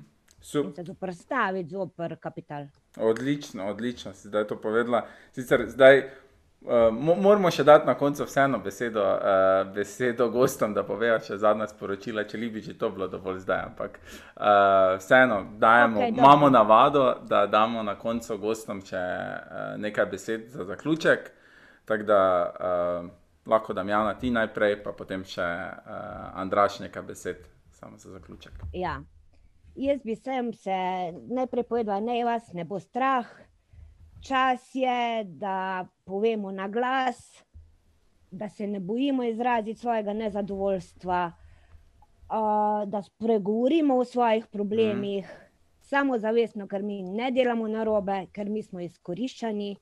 In 0.54 0.72
se 0.74 0.84
zoprstaviti 0.84 1.68
zoper 1.68 2.16
kapital. 2.20 2.66
Odlično, 2.96 3.66
odlično 3.66 4.12
si 4.14 4.28
zdaj 4.28 4.46
to 4.46 4.56
povedala. 4.60 5.02
Sicer 5.32 5.66
zdaj 5.68 5.98
uh, 5.98 6.06
moramo 6.94 7.50
še 7.50 7.64
dati 7.64 7.86
na 7.86 7.94
koncu 7.98 8.24
vseeno 8.24 8.62
besedo, 8.62 9.02
uh, 9.02 9.74
besedo 9.74 10.30
gostom, 10.30 10.74
da 10.74 10.86
povejo 10.86 11.18
še 11.26 11.36
zadnja 11.42 11.66
sporočila, 11.68 12.24
če 12.24 12.38
bi 12.38 12.62
že 12.62 12.78
to 12.78 12.94
bilo 12.94 13.08
dovolj 13.08 13.42
zdaj. 13.42 13.66
Ampak 13.72 13.98
uh, 14.00 14.96
vseeno 15.02 15.42
dajemo, 15.58 16.00
okay, 16.00 16.18
imamo 16.18 16.50
navado, 16.50 17.14
da 17.26 17.46
damo 17.46 17.82
na 17.82 17.98
koncu 17.98 18.38
gostom 18.38 18.86
še 18.86 19.02
uh, 19.02 19.78
nekaj 19.82 20.06
besed 20.06 20.50
za 20.54 20.64
zaključek. 20.64 21.32
Tako 21.84 22.06
da. 22.06 22.20
Uh, 22.54 23.19
lahko 23.50 23.72
da 23.72 23.82
Jana 23.82 24.14
ti 24.18 24.30
najprej, 24.30 24.82
pa 24.84 24.92
potem 24.92 25.24
še 25.26 25.42
uh, 25.42 26.40
Andraš 26.40 26.80
nekaj 26.80 27.02
besed, 27.02 27.44
samo 27.74 27.98
za 27.98 28.10
zaključek. 28.10 28.62
Ja. 28.72 29.00
Jaz 29.74 30.02
bi 30.04 30.16
sem 30.16 30.52
se 30.52 30.76
najprej 31.30 31.64
povedal, 31.64 32.02
da 32.04 32.16
vas 32.26 32.52
ne 32.52 32.64
bo 32.64 32.80
strah. 32.80 33.26
Čas 34.20 34.74
je, 34.74 35.24
da 35.24 35.86
povemo 36.04 36.50
na 36.52 36.68
glas, 36.68 37.20
da 38.30 38.48
se 38.48 38.66
ne 38.66 38.80
bojimo 38.80 39.24
izraziti 39.24 39.80
svojega 39.80 40.12
nezadovoljstva, 40.12 41.20
uh, 41.32 42.88
da 42.90 43.02
spregovorimo 43.02 43.96
o 43.96 44.04
svojih 44.04 44.46
problemih, 44.46 45.24
mm. 45.24 45.48
samo 45.80 46.18
zavestno, 46.18 46.68
ker 46.68 46.82
mi 46.82 47.02
ne 47.02 47.30
delamo 47.30 47.68
na 47.68 47.84
robe, 47.84 48.26
ker 48.32 48.50
mi 48.50 48.62
smo 48.62 48.80
izkoriščani 48.80 49.76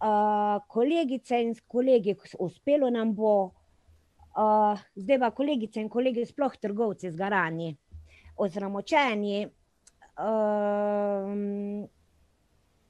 uh, 0.00 0.62
kolegice 0.66 1.40
in 1.40 1.54
kolegi, 1.66 2.16
uspelo 2.38 2.90
nam 2.90 3.14
bo, 3.14 3.34
uh, 4.36 4.80
zdaj 4.96 5.18
pa 5.18 5.30
kolegice 5.30 5.80
in 5.80 5.88
kolegi, 5.88 6.26
sploh 6.26 6.56
trgovci 6.60 7.10
z 7.10 7.16
garani, 7.16 7.70
ozramočeni, 8.36 9.44
uh, 10.18 11.30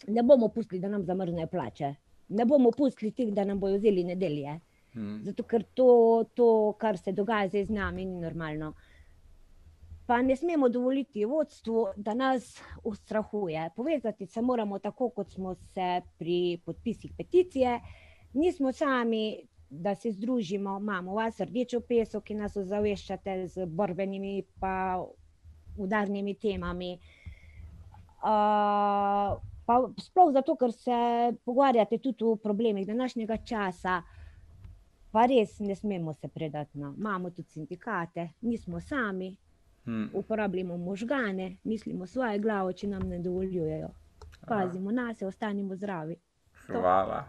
ne 0.06 0.22
bomo 0.22 0.48
pustili, 0.48 0.80
da 0.80 0.88
nam 0.88 1.04
zamrznejo 1.04 1.50
plače, 1.50 1.94
ne 2.28 2.46
bomo 2.46 2.70
pustili 2.70 3.12
tih, 3.12 3.34
da 3.34 3.44
nam 3.44 3.60
bojo 3.60 3.78
vzeli 3.78 4.04
nedelje. 4.04 4.60
Hmm. 4.90 5.20
Zato, 5.22 5.44
ker 5.46 5.62
to, 5.74 5.90
to, 6.34 6.46
kar 6.78 6.98
se 6.98 7.12
dogaja 7.14 7.48
zdaj 7.48 7.68
z 7.68 7.74
nami, 7.76 8.04
ni 8.04 8.18
normalno. 8.18 8.72
Uh, 8.74 8.89
pa 10.10 10.22
ne 10.22 10.36
smemo 10.36 10.68
dovoliti 10.68 11.24
vodstvu, 11.24 11.86
da 11.96 12.14
nas 12.14 12.62
ustrahuje. 12.84 13.70
Povezati 13.76 14.26
se 14.26 14.42
moramo 14.42 14.78
tako, 14.78 15.08
kot 15.08 15.30
smo 15.30 15.54
se 15.54 16.00
pri 16.18 16.58
podpisih 16.66 17.12
peticije. 17.18 17.80
Nismo 18.32 18.72
sami, 18.72 19.42
da 19.70 19.94
se 19.94 20.10
združimo, 20.12 20.78
imamo 20.78 21.14
vas 21.14 21.40
rdečo 21.40 21.80
peso, 21.80 22.20
ki 22.20 22.34
nas 22.34 22.56
ozaveščate 22.56 23.46
z 23.46 23.66
borbenimi 23.66 24.32
in 24.38 25.04
udarnimi 25.76 26.34
temami. 26.34 26.98
Uh, 28.18 29.38
pa 29.66 29.76
sploh 30.02 30.32
zato, 30.32 30.56
ker 30.56 30.72
se 30.72 30.98
pogovarjate 31.44 31.98
tudi 31.98 32.24
o 32.24 32.34
problemih 32.36 32.86
današnjega 32.86 33.36
časa. 33.36 34.02
Pa 35.12 35.26
res 35.26 35.60
ne 35.60 35.76
smemo 35.76 36.14
se 36.14 36.28
predati. 36.28 36.78
No. 36.78 36.94
Imamo 36.98 37.30
tudi 37.30 37.48
sindikate, 37.48 38.28
nismo 38.40 38.80
sami, 38.80 39.36
hmm. 39.84 40.10
uporabljamo 40.14 40.76
možgane, 40.76 41.56
mislimo 41.64 42.06
svoje 42.06 42.38
glave, 42.38 42.72
če 42.72 42.88
nam 42.88 43.08
ne 43.08 43.18
dovoljujejo. 43.18 43.88
Pazimo 44.48 44.90
na 44.90 45.14
sebe, 45.14 45.28
ostanimo 45.28 45.76
zdravi. 45.76 46.16
Hvala. 46.66 47.24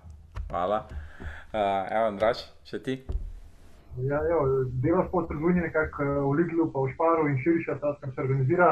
Hvala. 0.50 0.88
Uh, 1.54 1.92
evo, 1.92 2.06
Andraš, 2.08 2.46
še 2.64 2.80
ti. 2.84 3.02
Ja, 4.08 4.20
Delo 4.84 5.04
smo 5.10 5.26
trgovini 5.28 5.62
nekako 5.62 6.04
eh, 6.04 6.20
v 6.24 6.32
Lidlu, 6.40 6.70
pa 6.72 6.80
v 6.80 6.92
Šparu 6.94 7.28
in 7.28 7.38
širša, 7.44 7.76
ta 7.82 7.92
skrb 7.98 8.14
se 8.16 8.22
organizira, 8.22 8.70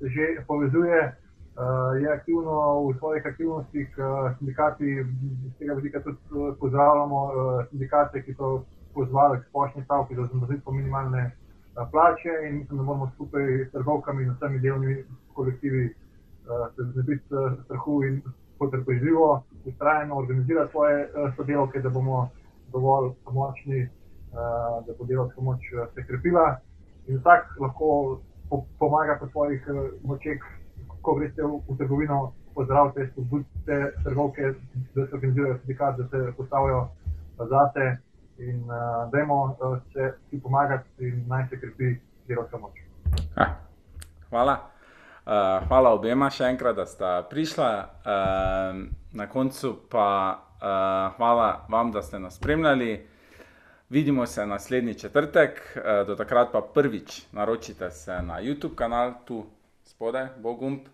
že 0.00 0.26
povezuje, 0.48 0.98
uh, 1.00 1.96
je 2.00 2.08
aktivno 2.12 2.56
v 2.88 2.96
svojih 2.98 3.26
aktivnostih, 3.26 3.88
uh, 3.96 4.32
sindikati 4.38 5.00
iz 5.00 5.54
tega 5.58 5.76
vidika 5.80 6.00
tudi 6.04 6.18
pozdravljamo, 6.60 7.24
uh, 7.24 7.64
sindikate, 7.70 8.24
ki 8.24 8.36
so 8.36 8.64
pozvali 8.94 9.40
k 9.40 9.48
splošni 9.48 9.84
stavki 9.84 10.16
za 10.16 10.28
zamrznitev 10.32 10.72
minimalne 10.72 11.30
plače 11.86 12.32
in 12.48 12.58
mislim, 12.58 12.78
da 12.78 12.84
moramo 12.84 13.10
skupaj 13.14 13.64
s 13.68 13.72
trgovkami 13.72 14.22
in 14.22 14.30
vsemi 14.30 14.58
delovnimi 14.58 15.04
kolektivi 15.32 15.84
uh, 15.86 16.74
se 16.76 16.82
znebiti 16.92 17.34
uh, 17.34 17.64
strahu 17.64 18.04
in 18.04 18.22
potrpežljivo, 18.58 19.42
ustrajno 19.64 20.16
organizirati 20.16 20.70
svoje 20.70 21.04
uh, 21.04 21.34
sodelavke, 21.36 21.80
da 21.80 21.88
bomo 21.90 22.28
dovolj 22.72 23.12
močni, 23.32 23.82
uh, 23.82 24.86
da 24.86 24.92
bo 24.98 25.04
delovska 25.04 25.40
moč 25.40 25.60
se 25.94 26.06
krepila. 26.06 26.56
In 27.06 27.16
vsak 27.18 27.56
lahko 27.60 28.20
po, 28.50 28.64
pomaga 28.78 29.16
po 29.20 29.28
svojih 29.28 29.68
uh, 29.68 29.88
močeh, 30.02 30.42
ko 31.02 31.14
greste 31.14 31.42
v, 31.42 31.60
v 31.68 31.76
trgovino, 31.78 32.32
pozdrav 32.54 32.92
te 32.94 33.06
spodbudite 33.12 33.92
trgovke, 34.04 34.54
da 34.94 35.06
se 35.06 35.14
organizirajo 35.14 35.58
sindikat, 35.58 35.96
da 35.96 36.08
se 36.08 36.32
postavijo 36.36 36.88
zase 37.38 37.96
in 38.40 38.64
uh, 38.64 39.10
dajmo 39.12 39.44
uh, 39.44 39.78
se 39.92 40.12
vsi 40.26 40.40
pomagati 40.42 40.88
in 40.98 41.24
naj 41.28 41.48
se 41.48 41.60
krepi 41.60 41.94
delovska 42.28 42.58
moč. 42.58 42.80
Ah, 43.36 43.54
hvala. 44.30 44.56
Uh, 45.26 45.68
hvala 45.68 45.92
obema 45.94 46.30
še 46.32 46.48
enkrat, 46.48 46.76
da 46.76 46.86
sta 46.88 47.10
prišla. 47.30 47.70
Uh, 48.00 48.80
na 49.12 49.26
koncu 49.28 49.74
pa 49.92 50.06
uh, 50.34 51.16
hvala 51.16 51.66
vam, 51.68 51.92
da 51.92 52.02
ste 52.02 52.18
nas 52.18 52.38
spremljali. 52.40 53.06
Vidimo 53.90 54.26
se 54.26 54.46
naslednji 54.46 54.94
četrtek, 54.94 55.60
uh, 55.76 56.06
do 56.06 56.16
takrat 56.16 56.52
pa 56.52 56.62
prvič 56.74 57.26
naročite 57.32 57.90
se 57.90 58.22
na 58.22 58.40
YouTube 58.40 58.74
kanal, 58.74 59.12
tu 59.24 59.44
spodaj, 59.84 60.28
Bogump. 60.38 60.88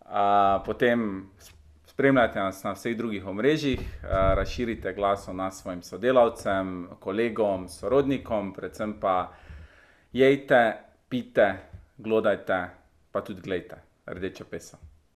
Uh, 0.00 0.60
potem 0.66 1.30
spremljajte 1.92 2.40
nas 2.40 2.62
na 2.64 2.72
vseh 2.72 2.96
drugih 2.96 3.26
omrežjih, 3.26 3.80
uh, 3.80 4.10
razširite 4.38 4.92
glas 4.96 5.28
o 5.28 5.32
nas 5.32 5.60
svojim 5.60 5.82
sodelavcem, 5.82 6.88
kolegom, 7.00 7.68
sorodnikom, 7.68 8.52
predvsem 8.56 8.96
pa 9.00 9.32
jejte, 10.12 10.62
pite, 11.08 11.52
glodajte, 11.98 12.62
pa 13.12 13.20
tudi 13.20 13.44
gledajte 13.44 13.82
rdečo 14.06 14.44
peso. 14.44 14.91